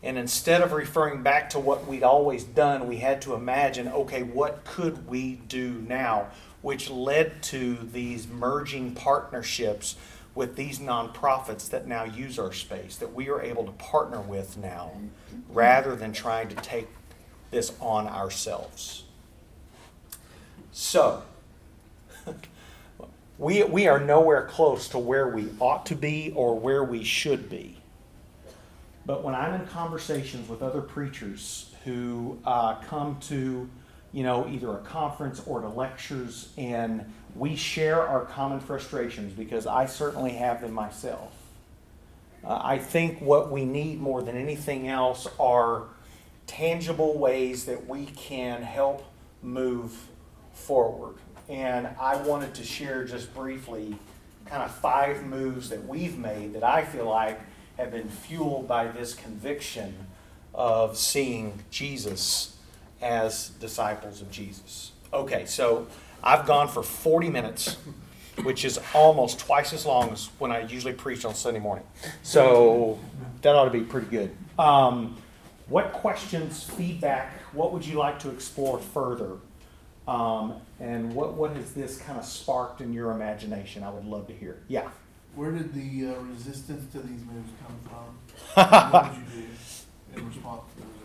[0.00, 4.22] And instead of referring back to what we'd always done, we had to imagine okay,
[4.22, 6.28] what could we do now?
[6.62, 9.96] Which led to these merging partnerships
[10.38, 14.56] with these nonprofits that now use our space, that we are able to partner with
[14.56, 14.92] now,
[15.48, 16.86] rather than trying to take
[17.50, 19.02] this on ourselves.
[20.70, 21.24] So,
[23.38, 27.50] we, we are nowhere close to where we ought to be or where we should
[27.50, 27.76] be.
[29.06, 33.68] But when I'm in conversations with other preachers who uh, come to,
[34.12, 37.04] you know, either a conference or to lectures, and
[37.34, 41.32] we share our common frustrations because I certainly have them myself.
[42.44, 45.84] Uh, I think what we need more than anything else are
[46.46, 49.04] tangible ways that we can help
[49.42, 50.08] move
[50.52, 51.16] forward.
[51.48, 53.96] And I wanted to share just briefly
[54.46, 57.40] kind of five moves that we've made that I feel like
[57.76, 59.94] have been fueled by this conviction
[60.54, 62.56] of seeing Jesus
[63.00, 64.92] as disciples of Jesus.
[65.12, 65.86] Okay, so
[66.22, 67.76] I've gone for 40 minutes,
[68.42, 71.84] which is almost twice as long as when I usually preach on Sunday morning.
[72.22, 72.98] So
[73.42, 74.36] that ought to be pretty good.
[74.58, 75.16] Um,
[75.68, 79.36] what questions, feedback, what would you like to explore further?
[80.06, 83.82] Um, and what, what has this kind of sparked in your imagination?
[83.82, 84.62] I would love to hear.
[84.68, 84.88] Yeah.
[85.34, 88.90] Where did the uh, resistance to these moves come from?
[88.92, 90.97] what did you do in response to?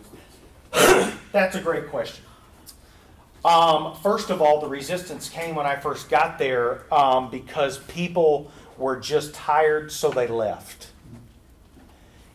[1.34, 2.24] That's a great question.
[3.44, 8.52] Um, first of all, the resistance came when I first got there um, because people
[8.78, 10.90] were just tired, so they left.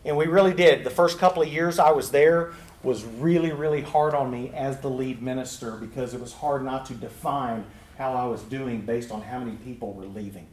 [0.04, 0.84] And we really did.
[0.84, 2.52] The first couple of years I was there
[2.84, 6.86] was really, really hard on me as the lead minister because it was hard not
[6.88, 7.66] to define
[7.98, 10.46] how I was doing based on how many people were leaving.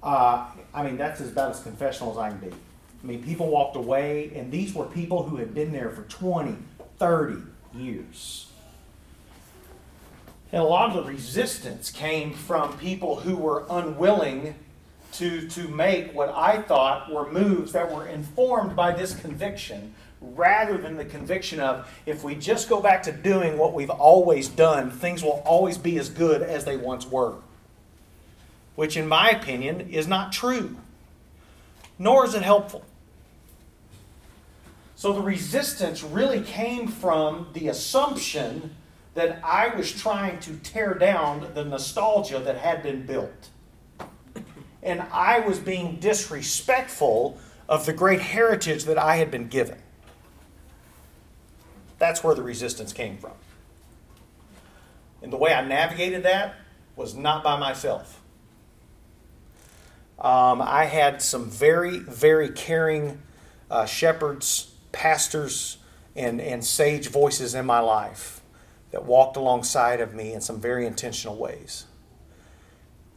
[0.00, 2.56] Uh, I mean, that's about as confessional as I can be.
[3.06, 6.56] I mean, people walked away, and these were people who had been there for 20,
[6.98, 7.40] 30
[7.72, 8.48] years.
[10.50, 14.56] And a lot of the resistance came from people who were unwilling
[15.12, 20.76] to, to make what I thought were moves that were informed by this conviction rather
[20.76, 24.90] than the conviction of if we just go back to doing what we've always done,
[24.90, 27.36] things will always be as good as they once were
[28.76, 30.76] which, in my opinion, is not true,
[31.98, 32.84] nor is it helpful.
[34.96, 38.74] So the resistance really came from the assumption
[39.14, 43.50] that I was trying to tear down the nostalgia that had been built.
[44.82, 47.38] And I was being disrespectful
[47.68, 49.78] of the great heritage that I had been given.
[51.98, 53.32] That's where the resistance came from.
[55.22, 56.54] And the way I navigated that
[56.94, 58.22] was not by myself.
[60.18, 63.20] Um, I had some very, very caring
[63.70, 65.76] uh, shepherds, pastors,
[66.16, 68.40] and, and sage voices in my life
[68.90, 71.84] that walked alongside of me in some very intentional ways.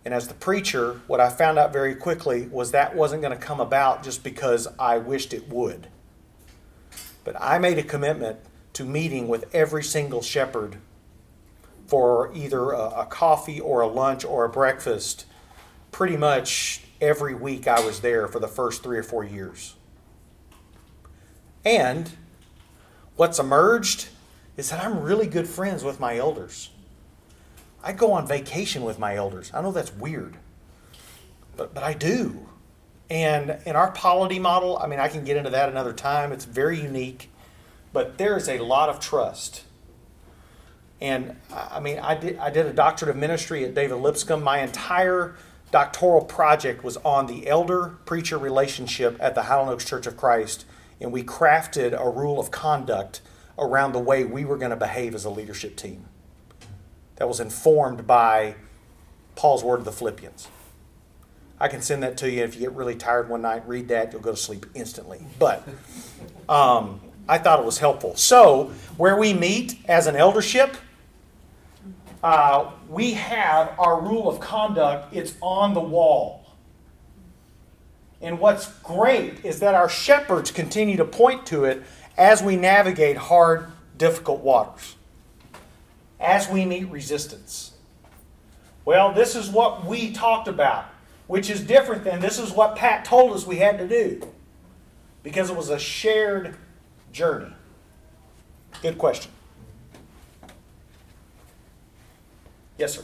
[0.03, 3.41] And as the preacher, what I found out very quickly was that wasn't going to
[3.41, 5.87] come about just because I wished it would.
[7.23, 8.39] But I made a commitment
[8.73, 10.77] to meeting with every single shepherd
[11.87, 15.25] for either a, a coffee or a lunch or a breakfast
[15.91, 19.75] pretty much every week I was there for the first three or four years.
[21.65, 22.09] And
[23.15, 24.09] what's emerged
[24.57, 26.69] is that I'm really good friends with my elders.
[27.83, 29.51] I go on vacation with my elders.
[29.53, 30.37] I know that's weird,
[31.55, 32.47] but, but I do.
[33.09, 36.31] And in our polity model, I mean, I can get into that another time.
[36.31, 37.29] It's very unique,
[37.91, 39.63] but there is a lot of trust.
[41.01, 44.43] And I mean, I did, I did a doctorate of ministry at David Lipscomb.
[44.43, 45.35] My entire
[45.71, 50.65] doctoral project was on the elder preacher relationship at the Highland Oaks Church of Christ,
[51.01, 53.21] and we crafted a rule of conduct
[53.57, 56.05] around the way we were going to behave as a leadership team.
[57.17, 58.55] That was informed by
[59.35, 60.47] Paul's word to the Philippians.
[61.59, 63.67] I can send that to you if you get really tired one night.
[63.67, 65.19] Read that, you'll go to sleep instantly.
[65.37, 65.67] But
[66.47, 68.15] um, I thought it was helpful.
[68.15, 70.77] So, where we meet as an eldership,
[72.23, 76.38] uh, we have our rule of conduct, it's on the wall.
[78.21, 81.83] And what's great is that our shepherds continue to point to it
[82.17, 84.95] as we navigate hard, difficult waters,
[86.19, 87.73] as we meet resistance.
[88.83, 90.85] Well, this is what we talked about,
[91.27, 94.21] which is different than this is what Pat told us we had to do
[95.23, 96.55] because it was a shared
[97.13, 97.53] journey.
[98.81, 99.31] Good question.
[102.77, 103.03] Yes, sir.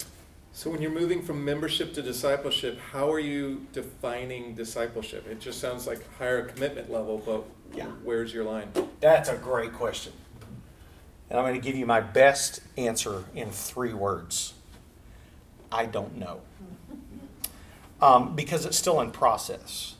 [0.55, 5.27] So when you're moving from membership to discipleship, how are you defining discipleship?
[5.29, 7.43] It just sounds like higher commitment level, but
[7.77, 7.87] Yeah.
[8.05, 8.71] where's your line?
[9.01, 10.13] That's a great question.
[11.29, 14.53] And I'm going to give you my best answer in three words
[15.73, 16.39] I don't know.
[18.01, 19.95] Um, because it's still in process.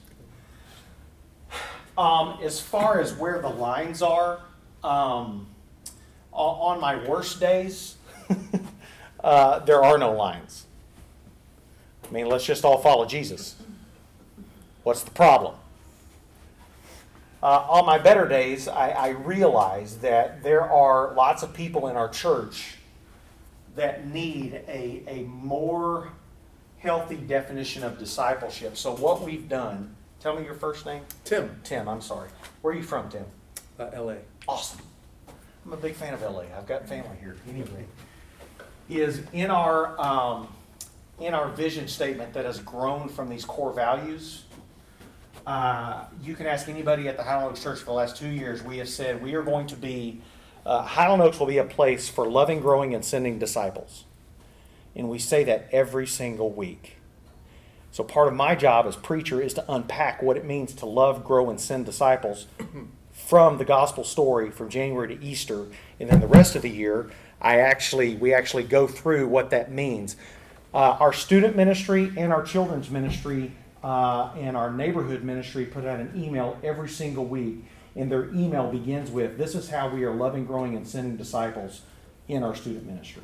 [1.98, 4.40] Um, as far as where the lines are,
[4.86, 5.48] um,
[6.32, 7.96] on my worst days,
[9.26, 10.66] uh, there are no lines.
[12.08, 13.56] I mean, let's just all follow Jesus.
[14.84, 15.56] What's the problem?
[17.42, 21.96] Uh, on my better days, I, I realize that there are lots of people in
[21.96, 22.76] our church
[23.76, 26.10] that need a, a more
[26.78, 28.78] healthy definition of discipleship.
[28.78, 31.02] So, what we've done, tell me your first name.
[31.24, 32.30] Tim, Tim, I'm sorry.
[32.62, 33.26] Where are you from, Tim?
[33.80, 34.16] uh, LA.
[34.48, 34.82] Awesome.
[35.66, 36.44] I'm a big fan of LA.
[36.58, 37.36] I've got family here.
[37.50, 37.86] Anyway,
[38.90, 40.48] is in our um,
[41.20, 44.44] in our vision statement that has grown from these core values.
[45.48, 48.64] Uh, you can ask anybody at the Highland Oaks Church for the last two years.
[48.64, 50.22] We have said we are going to be
[50.66, 54.06] uh, Highland Oaks will be a place for loving, growing, and sending disciples,
[54.96, 56.98] and we say that every single week.
[57.92, 61.24] So part of my job as preacher is to unpack what it means to love,
[61.24, 62.48] grow, and send disciples
[63.12, 65.68] from the gospel story from January to Easter,
[66.00, 67.10] and then the rest of the year,
[67.46, 70.18] I actually we actually go through what that means.
[70.74, 73.52] Uh, our student ministry and our children's ministry
[73.84, 77.64] uh, and our neighborhood ministry put out an email every single week,
[77.96, 81.84] and their email begins with, "This is how we are loving, growing, and sending disciples
[82.28, 83.22] in our student ministry."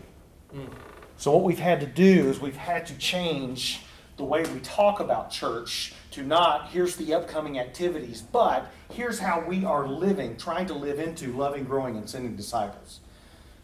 [1.18, 3.82] So what we've had to do is we've had to change
[4.18, 9.40] the way we talk about church to not here's the upcoming activities, but here's how
[9.40, 13.00] we are living, trying to live into loving, growing, and sending disciples.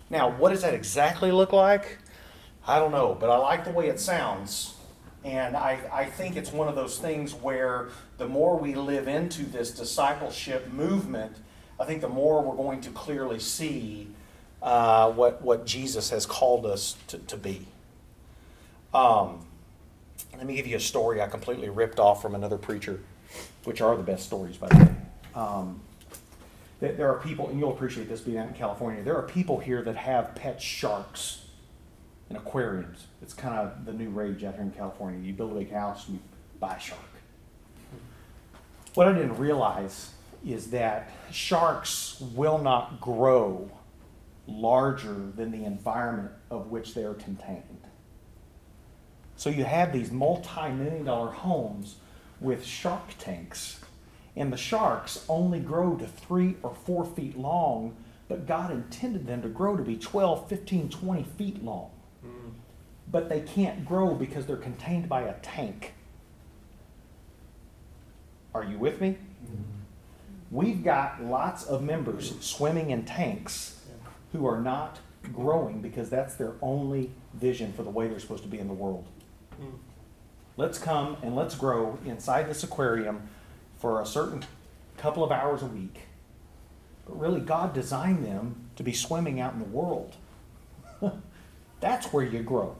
[0.09, 1.97] Now, what does that exactly look like?
[2.65, 4.75] I don't know, but I like the way it sounds.
[5.23, 9.43] And I, I think it's one of those things where the more we live into
[9.43, 11.35] this discipleship movement,
[11.79, 14.07] I think the more we're going to clearly see
[14.61, 17.67] uh, what, what Jesus has called us to, to be.
[18.93, 19.45] Um,
[20.35, 22.99] let me give you a story I completely ripped off from another preacher,
[23.63, 24.95] which are the best stories, by the way.
[25.35, 25.81] Um,
[26.79, 29.59] there there are people, and you'll appreciate this being out in California, there are people
[29.59, 31.45] here that have pet sharks
[32.29, 33.07] in aquariums.
[33.21, 35.19] It's kind of the new rage out here in California.
[35.19, 36.23] You build a big house and you
[36.59, 36.99] buy a shark.
[38.93, 40.11] What I didn't realize
[40.45, 43.69] is that sharks will not grow
[44.47, 47.63] larger than the environment of which they are contained.
[49.35, 51.97] So you have these multi-million dollar homes
[52.39, 53.79] with shark tanks,
[54.37, 57.95] and the sharks only grow to three or four feet long,
[58.27, 61.89] but God intended them to grow to be 12, 15, 20 feet long.
[62.25, 62.51] Mm.
[63.11, 65.93] But they can't grow because they're contained by a tank.
[68.53, 69.17] Are you with me?
[70.49, 73.81] We've got lots of members swimming in tanks
[74.31, 74.99] who are not
[75.33, 78.73] growing because that's their only vision for the way they're supposed to be in the
[78.73, 79.05] world.
[79.61, 79.73] Mm.
[80.55, 83.29] Let's come and let's grow inside this aquarium
[83.79, 84.43] for a certain
[84.97, 85.99] couple of hours a week.
[87.05, 90.15] But really, God designed them to be swimming out in the world.
[91.79, 92.75] That's where you grow.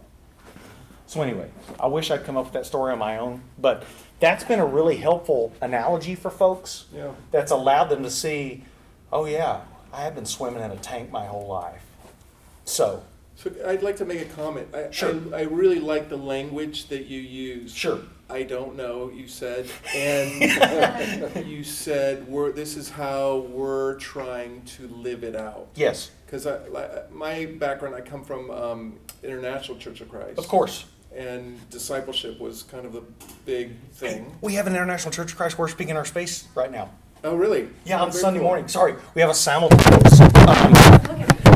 [1.06, 3.86] So, anyway, I wish I'd come up with that story on my own, but
[4.20, 7.12] that's been a really helpful analogy for folks Yeah.
[7.32, 8.66] that's allowed them to see,
[9.14, 9.62] oh, yeah,
[9.94, 11.84] I have been swimming in a tank my whole life.
[12.66, 13.04] So,
[13.38, 14.68] So I'd like to make a comment.
[14.76, 15.16] I, Sure.
[15.34, 17.74] I, I really like the language that you use.
[17.74, 18.00] sure.
[18.30, 24.88] I don't know, you said, and you said we're, this is how we're trying to
[24.88, 25.70] live it out.
[25.76, 26.46] Yes, Because
[27.12, 30.38] my background, I come from um, International Church of Christ.
[30.38, 30.86] of course.
[31.16, 33.02] And discipleship was kind of the
[33.46, 34.36] big thing.
[34.42, 36.92] We have an International Church of Christ worshiping in our space right now.
[37.24, 37.70] Oh, really?
[37.86, 38.48] Yeah, on Sunday cool.
[38.50, 38.68] morning.
[38.68, 40.20] Sorry, we have a simultaneous.
[40.20, 40.30] Um,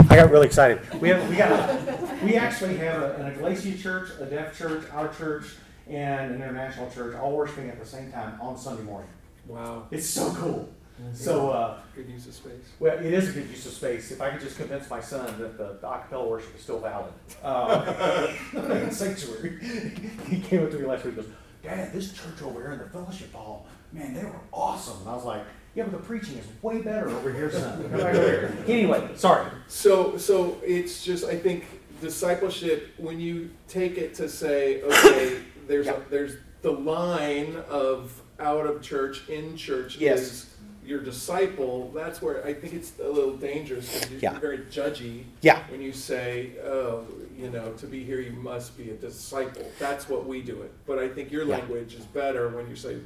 [0.09, 0.79] I got really excited.
[0.99, 5.09] We have, we got, we actually have a, an Iglesia church, a deaf church, our
[5.13, 5.45] church,
[5.91, 9.09] and an international church all worshiping at the same time on Sunday morning.
[9.47, 9.87] Wow.
[9.91, 10.69] It's so cool.
[11.13, 12.51] So, uh, Good use of space.
[12.79, 14.11] well, it is a good use of space.
[14.11, 17.11] If I could just convince my son that the, the acapella worship is still valid.
[17.43, 19.57] Uh, sanctuary.
[20.29, 21.33] He came up to me last week and goes,
[21.63, 24.99] Dad, this church over here in the fellowship hall, man, they were awesome.
[25.01, 27.81] And I was like, yeah, but the preaching is way better over here, son.
[27.81, 28.55] Come back over here.
[28.67, 29.47] Anyway, sorry.
[29.67, 31.65] So, so it's just, I think
[31.99, 35.39] discipleship, when you take it to say, okay,
[35.71, 35.93] there's, Yeah.
[36.05, 40.19] a, there's the line of out of church, in church Yes.
[40.21, 40.45] is
[40.85, 44.39] your disciple, that's where I think it's a little dangerous because you're Yeah.
[44.39, 45.63] very judgy Yeah.
[45.69, 47.05] when you say, oh,
[47.37, 49.65] you know, to be here you must be a disciple.
[49.79, 50.71] That's what we do it.
[50.85, 52.97] But I think your language is better when you say,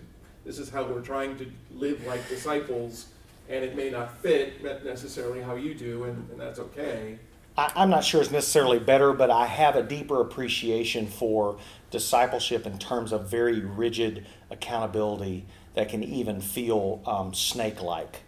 [0.46, 1.46] this is how we're trying to
[1.76, 3.08] live like disciples,
[3.50, 7.20] and it may not fit necessarily how you do, and, and that's okay.
[7.58, 11.58] I, I'm not sure it's necessarily better, but I have a deeper appreciation for
[11.92, 18.22] discipleship in terms of very rigid accountability that can even feel um, snake like.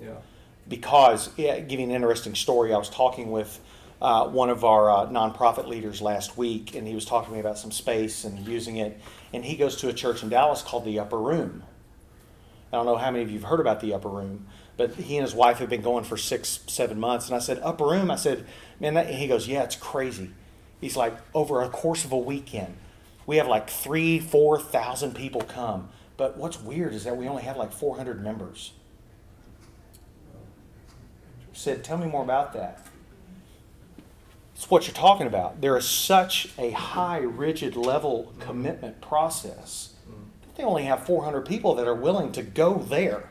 [0.00, 0.16] Yeah.
[0.68, 3.60] because yeah, giving an interesting story, I was talking with
[4.02, 7.40] uh, one of our uh, nonprofit leaders last week, and he was talking to me
[7.40, 9.00] about some space and using it.
[9.32, 11.62] And he goes to a church in Dallas called the Upper Room.
[12.72, 14.46] I don't know how many of you have heard about the Upper Room,
[14.76, 17.26] but he and his wife have been going for six, seven months.
[17.26, 18.10] And I said, Upper Room?
[18.10, 18.44] I said,
[18.80, 20.30] man, and he goes, yeah, it's crazy.
[20.80, 22.76] He's like, over a course of a weekend,
[23.24, 25.88] we have like three, four thousand people come.
[26.16, 28.72] But what's weird is that we only have like 400 members
[31.56, 32.86] said, Tell me more about that.
[34.54, 35.60] It's what you're talking about.
[35.60, 39.94] There is such a high, rigid level commitment process.
[40.56, 43.30] They only have 400 people that are willing to go there.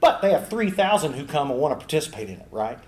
[0.00, 2.78] But they have 3,000 who come and want to participate in it, right?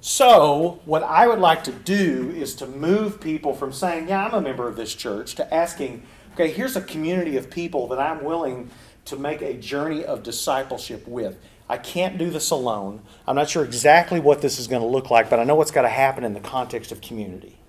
[0.00, 4.34] So, what I would like to do is to move people from saying, Yeah, I'm
[4.34, 6.02] a member of this church, to asking,
[6.34, 8.70] Okay, here's a community of people that I'm willing
[9.04, 11.38] to make a journey of discipleship with.
[11.68, 13.02] I can't do this alone.
[13.28, 15.70] I'm not sure exactly what this is going to look like, but I know what's
[15.70, 17.60] got to happen in the context of community.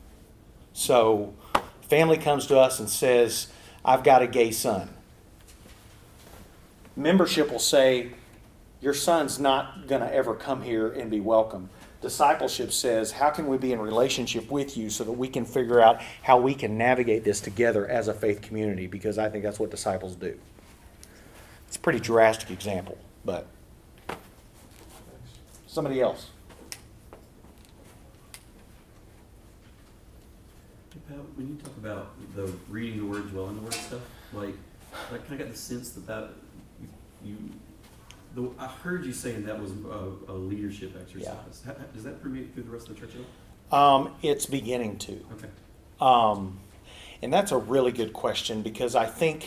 [0.73, 1.35] So,
[1.83, 3.52] family comes to us and says,
[3.85, 4.89] I've got a gay son.
[6.95, 8.11] Membership will say,
[8.81, 11.69] Your son's not going to ever come here and be welcome.
[12.01, 15.79] Discipleship says, How can we be in relationship with you so that we can figure
[15.79, 18.87] out how we can navigate this together as a faith community?
[18.87, 20.37] Because I think that's what disciples do.
[21.67, 23.47] It's a pretty drastic example, but
[25.65, 26.29] somebody else.
[31.35, 34.01] When you talk about the reading the word, dwelling the word stuff,
[34.33, 34.55] like,
[35.11, 36.29] I kind of got the sense that that
[37.23, 37.37] you,
[38.35, 41.63] the, I heard you saying that was a, a leadership exercise.
[41.65, 43.15] Ha- Does that permeate through the rest of the church
[43.71, 45.13] at Um, it's beginning to.
[45.33, 45.47] Okay.
[46.01, 46.59] Um,
[47.21, 49.45] and that's a really good question because I think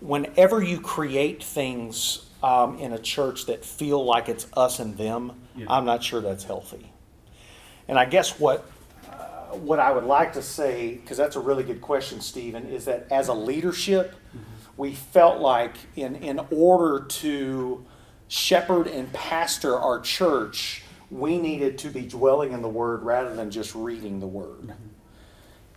[0.00, 5.32] whenever you create things um, in a church that feel like it's us and them,
[5.56, 5.66] Yeah.
[5.68, 6.90] I'm not sure that's healthy.
[7.88, 8.64] And I guess what
[9.56, 13.06] what I would like to say, because that's a really good question, Stephen, is that
[13.10, 14.38] as a leadership, mm-hmm.
[14.76, 17.84] we felt like in, in order to
[18.28, 23.50] shepherd and pastor our church, we needed to be dwelling in the Word rather than
[23.50, 24.68] just reading the Word.
[24.68, 24.88] Mm-hmm.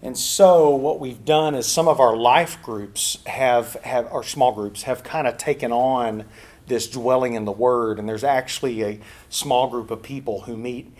[0.03, 4.51] And so what we've done is some of our life groups have, have our small
[4.51, 6.25] groups have kind of taken on
[6.67, 7.99] this dwelling in the Word.
[7.99, 8.99] And there's actually a
[9.29, 10.91] small group of people who meet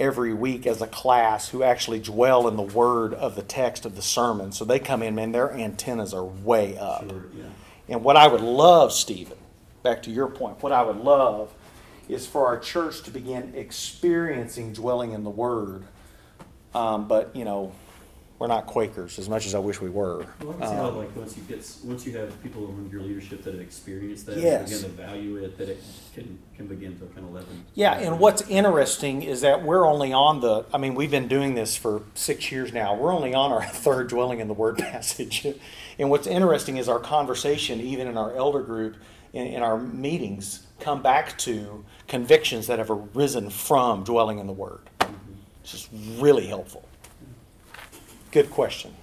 [0.00, 3.94] every week as a class who actually dwell in the Word of the text of
[3.94, 4.50] the sermon.
[4.50, 7.08] So they come in, man, their antennas are way up.
[7.08, 7.44] Sure, yeah.
[7.88, 9.36] And what I would love, Stephen,
[9.82, 11.52] back to your point, what I would love
[12.08, 15.84] is for our church to begin experiencing dwelling in the Word.
[16.74, 17.72] Um, but, you know,
[18.40, 20.24] we're not Quakers as much as I wish we were.
[20.42, 22.66] Well, I can see how, Um, like, once you get, s- once you have people
[22.66, 24.70] under your leadership that have experienced that, Yes.
[24.72, 25.82] begin to value it, that it
[26.14, 27.64] can, can begin to kind of leaven.
[27.74, 31.54] Yeah, and what's interesting is that we're only on the, I mean, we've been doing
[31.54, 32.94] this for six years now.
[32.96, 35.46] We're only on our third dwelling in the word passage.
[35.98, 38.96] And what's interesting is our conversation, even in our elder group,
[39.34, 44.52] in, in our meetings, come back to convictions that have arisen from dwelling in the
[44.54, 44.80] word.
[45.62, 45.88] It's just
[46.18, 46.84] really helpful.
[48.30, 48.94] Good question.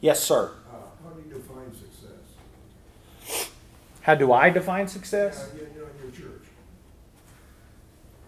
[0.00, 0.52] Yes, sir.
[0.70, 0.74] Uh,
[1.04, 3.50] How do you define success?
[4.02, 5.50] How do I define success?
[5.52, 6.46] Uh, You know, in your church.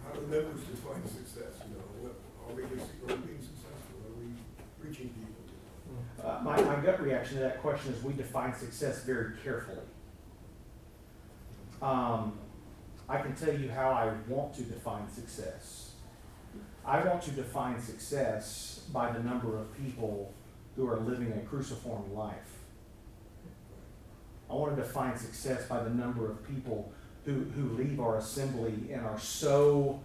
[0.05, 2.15] How do members define success, you know, what,
[2.49, 6.25] are we, are we being successful, are we reaching people?
[6.29, 9.79] Uh, my, my gut reaction to that question is we define success very carefully.
[11.81, 12.39] Um,
[13.09, 15.90] I can tell you how I want to define success.
[16.85, 20.33] I want to define success by the number of people
[20.77, 22.59] who are living a cruciform life.
[24.51, 26.93] I want to define success by the number of people
[27.25, 30.01] who, who leave our assembly and are so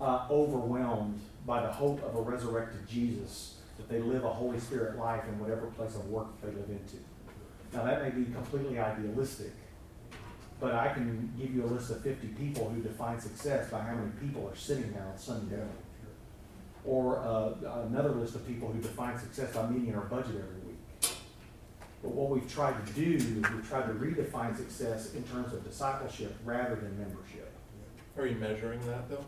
[0.00, 4.98] uh, overwhelmed by the hope of a resurrected Jesus that they live a Holy Spirit
[4.98, 6.96] life in whatever place of work they live into.
[7.72, 9.52] Now, that may be completely idealistic,
[10.60, 13.94] but I can give you a list of 50 people who define success by how
[13.94, 15.87] many people are sitting there on Sunday morning.
[16.88, 21.12] Or uh, another list of people who define success by meeting our budget every week.
[22.02, 25.62] But what we've tried to do is we've tried to redefine success in terms of
[25.64, 27.52] discipleship rather than membership.
[28.16, 29.24] Are you measuring that though?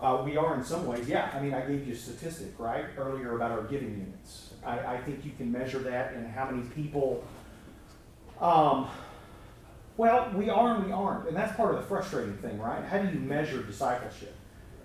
[0.00, 1.30] Uh, we are in some ways, yeah.
[1.34, 4.54] I mean, I gave you a statistic, right, earlier about our giving units.
[4.64, 7.22] I, I think you can measure that in how many people,
[8.40, 8.88] um,
[9.98, 11.28] well, we are and we aren't.
[11.28, 12.82] And that's part of the frustrating thing, right?
[12.82, 14.34] How do you measure discipleship?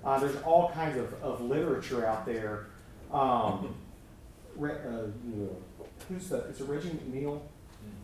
[0.05, 2.67] Uh, there's all kinds of, of literature out there.
[3.11, 3.75] Um,
[4.55, 5.07] Re, uh,
[6.07, 7.41] who's the, is it Reggie McNeal,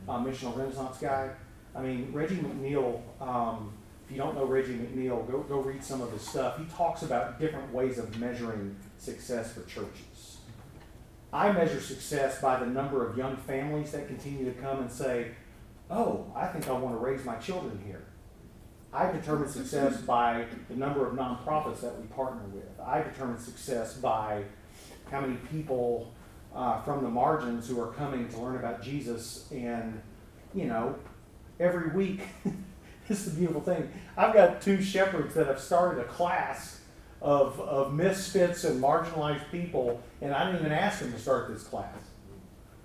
[0.10, 1.30] uh, missional Renaissance guy?
[1.76, 3.72] I mean, Reggie McNeal, um,
[4.06, 6.58] if you don't know Reggie McNeal, go, go read some of his stuff.
[6.58, 10.40] He talks about different ways of measuring success for churches.
[11.32, 15.32] I measure success by the number of young families that continue to come and say,
[15.90, 18.04] Oh, I think I want to raise my children here.
[18.94, 22.80] I determine success by the number of nonprofits that we partner with.
[22.86, 24.44] I determine success by
[25.10, 26.14] how many people
[26.54, 30.02] uh, from the margins who are coming to learn about Jesus and,
[30.54, 30.96] you know,
[31.60, 32.22] every week
[33.12, 33.92] this is the beautiful thing.
[34.18, 36.80] I've got two shepherds that have started a class
[37.22, 41.64] of, of misfits and marginalized people, and I didn't even ask them to start this
[41.64, 41.98] class.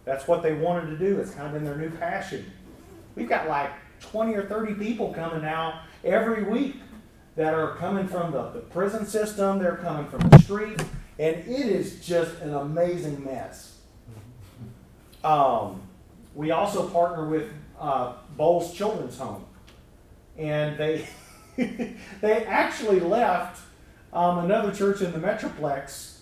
[0.05, 1.21] That's what they wanted to do.
[1.21, 2.51] It's kind of been their new passion.
[3.15, 3.71] We've got like
[4.01, 6.77] 20 or 30 people coming now every week
[7.37, 10.81] that are coming from the, the prison system, they're coming from the street,
[11.19, 13.79] and it is just an amazing mess.
[15.23, 15.83] Um,
[16.35, 19.45] we also partner with uh, Boles Children's Home
[20.39, 21.07] and they
[21.57, 23.63] they actually left
[24.13, 26.19] um, another church in the metroplex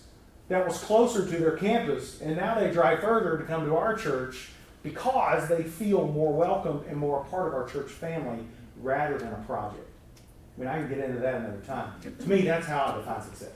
[0.47, 3.95] that was closer to their campus, and now they drive further to come to our
[3.95, 4.51] church
[4.85, 8.45] because they feel more welcome and more a part of our church family
[8.81, 9.89] rather than a project.
[10.55, 11.91] I mean, I can get into that another time.
[12.01, 13.51] To me, that's how I define success.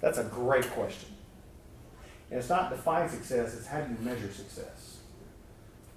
[0.00, 1.08] That's a great question.
[2.30, 4.98] And it's not define success, it's how do you measure success.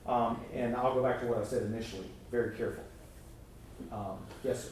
[0.06, 2.84] Um, and I'll go back to what I said initially, very careful.
[3.92, 4.70] Um, yes, sir.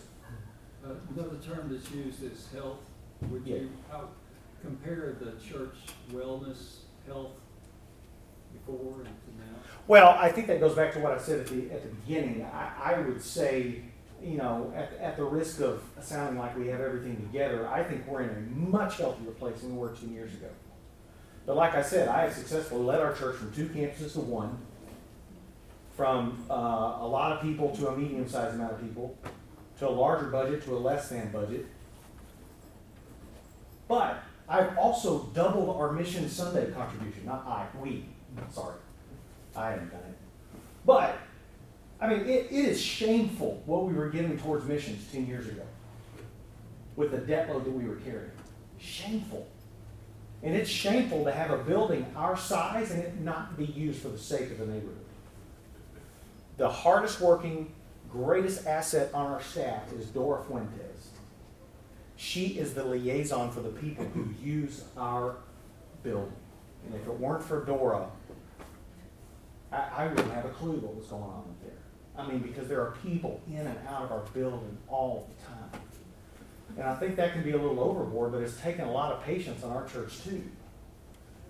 [0.85, 2.77] Uh, Another term that's used is health.
[3.31, 3.55] Would Yeah.
[3.57, 4.09] you, how,
[4.61, 5.75] compare the church
[6.11, 6.77] wellness,
[7.07, 7.31] health
[8.65, 9.05] before and
[9.37, 9.55] now?
[9.87, 12.45] Well, I think that goes back to what I said at the, at the beginning.
[12.45, 13.81] I, I would say,
[14.23, 18.07] you know, at, at the risk of sounding like we have everything together, I think
[18.07, 20.49] we're in a much healthier place than we were two years ago.
[21.45, 24.57] But like I said, I have successfully led our church from two campuses to one,
[25.95, 29.15] from uh, a lot of people to a medium-sized amount of people,
[29.79, 31.67] to a larger budget to a less than budget.
[33.87, 38.05] But I've also doubled our Mission Sunday contribution, not I, we,
[38.51, 38.75] sorry.
[39.55, 40.17] I haven't done it.
[40.85, 41.17] But,
[41.99, 45.63] I mean, it, it is shameful what we were giving towards missions ten years ago
[46.95, 48.31] with the debt load that we were carrying.
[48.77, 49.47] Shameful.
[50.43, 54.09] And it's shameful to have a building our size and it not be used for
[54.09, 55.05] the sake of the neighborhood.
[56.57, 57.71] The hardest working,
[58.11, 61.09] greatest asset on our staff is Dora Fuentes.
[62.15, 65.37] She is the liaison for the people who use our
[66.03, 66.31] building.
[66.85, 68.07] And if it weren't for Dora,
[69.75, 71.71] I, I wouldn't have a clue what was going on up there.
[72.17, 75.81] I mean, because there are people in and out of our building all the time.
[76.77, 79.23] And I think that can be a little overboard, but it's taken a lot of
[79.23, 80.43] patience on our church too.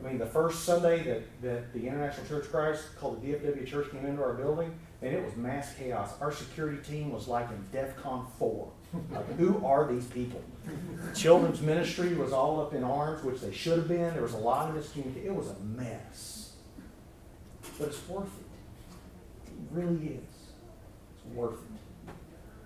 [0.03, 3.65] I mean, the first Sunday that, that the International Church of Christ, called the DFW
[3.65, 6.11] Church, came into our building, and it was mass chaos.
[6.19, 8.71] Our security team was like in DEFCON four.
[9.11, 10.41] Like, who are these people?
[11.15, 14.13] Children's ministry was all up in arms, which they should have been.
[14.13, 15.25] There was a lot of miscommunication.
[15.25, 16.44] It was a mess.
[17.77, 19.51] But it's worth it.
[19.51, 20.23] It really is.
[21.15, 22.11] It's worth it.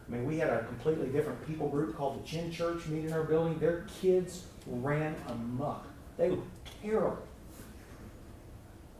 [0.08, 3.14] I mean, we had a completely different people group called the Chin Church meet in
[3.14, 3.60] our building.
[3.60, 5.86] Their kids ran amok.
[6.18, 6.44] They were
[6.82, 7.24] terrible.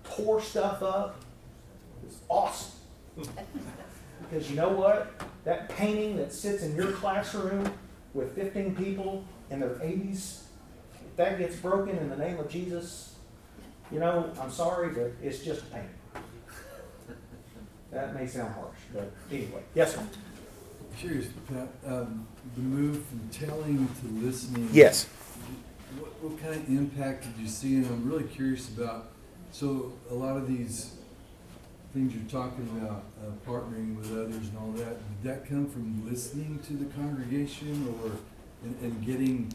[0.04, 1.24] Tore stuff up.
[2.04, 2.72] It was awesome.
[4.30, 5.12] Because you know what?
[5.44, 7.72] That painting that sits in your classroom
[8.14, 10.44] with 15 people in their 80s,
[10.94, 13.16] if that gets broken in the name of Jesus,
[13.92, 15.90] you know, I'm sorry, but it's just a painting.
[17.92, 19.64] That may sound harsh, but anyway.
[19.74, 20.04] Yes, sir.
[20.98, 24.70] Curious, Pat, um, the move from telling to listening.
[24.72, 25.06] Yes.
[25.98, 27.76] What, what kind of impact did you see?
[27.76, 29.12] And I'm really curious about,
[29.52, 30.96] so a lot of these
[31.94, 36.08] things you're talking about, uh, partnering with others and all that, did that come from
[36.08, 38.12] listening to the congregation or,
[38.64, 39.52] and, and getting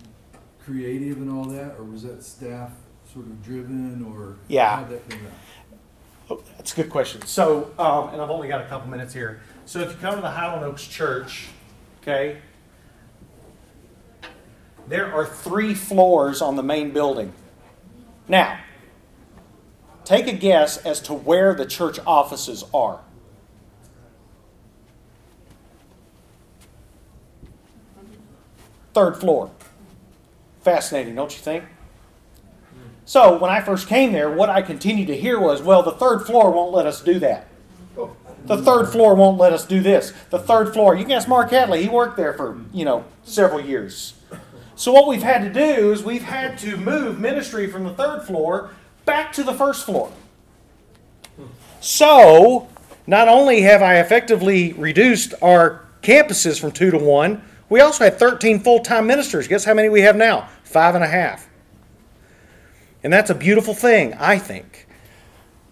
[0.65, 1.77] creative and all that?
[1.79, 2.73] Or was that staff
[3.13, 4.37] sort of driven or?
[4.49, 4.77] Yeah.
[4.77, 5.33] How'd that come out?
[6.31, 7.23] Oh, That's a good question.
[7.23, 9.41] So, um, and I've only got a couple minutes here.
[9.67, 11.49] So if you come to the Highland Oaks Church,
[12.03, 12.39] okay,
[14.89, 17.33] there are three floors on the main building.
[18.29, 18.59] Now,
[20.05, 23.01] take a guess as to where the church offices are.
[28.95, 29.51] Third floor.
[30.63, 31.65] Fascinating, don't you think?
[33.05, 36.21] So when I first came there, what I continued to hear was, well, the third
[36.21, 37.49] floor won't let us do that.
[38.47, 40.13] The third floor won't let us do this.
[40.31, 43.61] The third floor, you can ask Mark Hadley, he worked there for, you know, several
[43.61, 44.15] years.
[44.77, 48.23] So what we've had to do is we've had to move ministry from the third
[48.25, 48.71] floor
[49.05, 50.13] back to the first floor.
[51.81, 52.69] So,
[53.07, 58.19] not only have I effectively reduced our campuses from two to one, we also had
[58.19, 59.49] 13 full time ministers.
[59.49, 60.49] Guess how many we have now?
[60.65, 61.49] Five and a half.
[63.05, 64.89] And that's a beautiful thing, I think.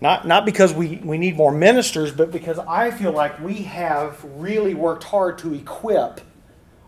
[0.02, 4.22] Not, not because we, we need more ministers, but because I feel like we have
[4.36, 6.20] really worked hard to equip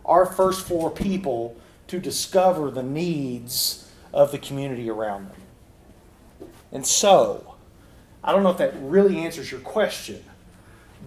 [0.04, 6.50] our first floor people to discover the needs of the community around them.
[6.72, 7.54] And so,
[8.22, 10.22] I don't know if that really answers your question,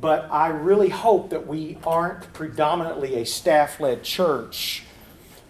[0.01, 4.83] but I really hope that we aren't predominantly a staff led church,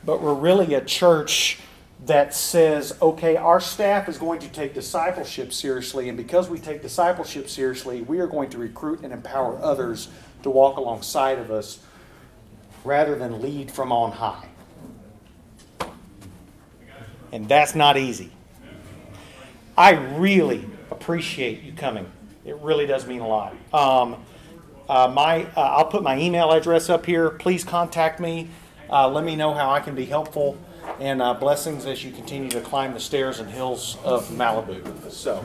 [0.03, 1.59] but we're really a church
[2.05, 6.81] that says, okay, our staff is going to take discipleship seriously, and because we take
[6.81, 10.09] discipleship seriously, we are going to recruit and empower others
[10.43, 11.79] to walk alongside of us
[12.83, 14.47] rather than lead from on high.
[17.31, 18.31] And that's not easy.
[19.77, 22.09] I really appreciate you coming.
[22.45, 23.53] It really does mean a lot.
[23.73, 24.23] Um,
[24.87, 27.29] uh, my, uh, I'll put my email address up here.
[27.29, 28.47] Please contact me.
[28.89, 30.57] Uh, let me know how I can be helpful.
[30.99, 35.11] And uh, blessings as you continue to climb the stairs and hills of Malibu.
[35.11, 35.43] So.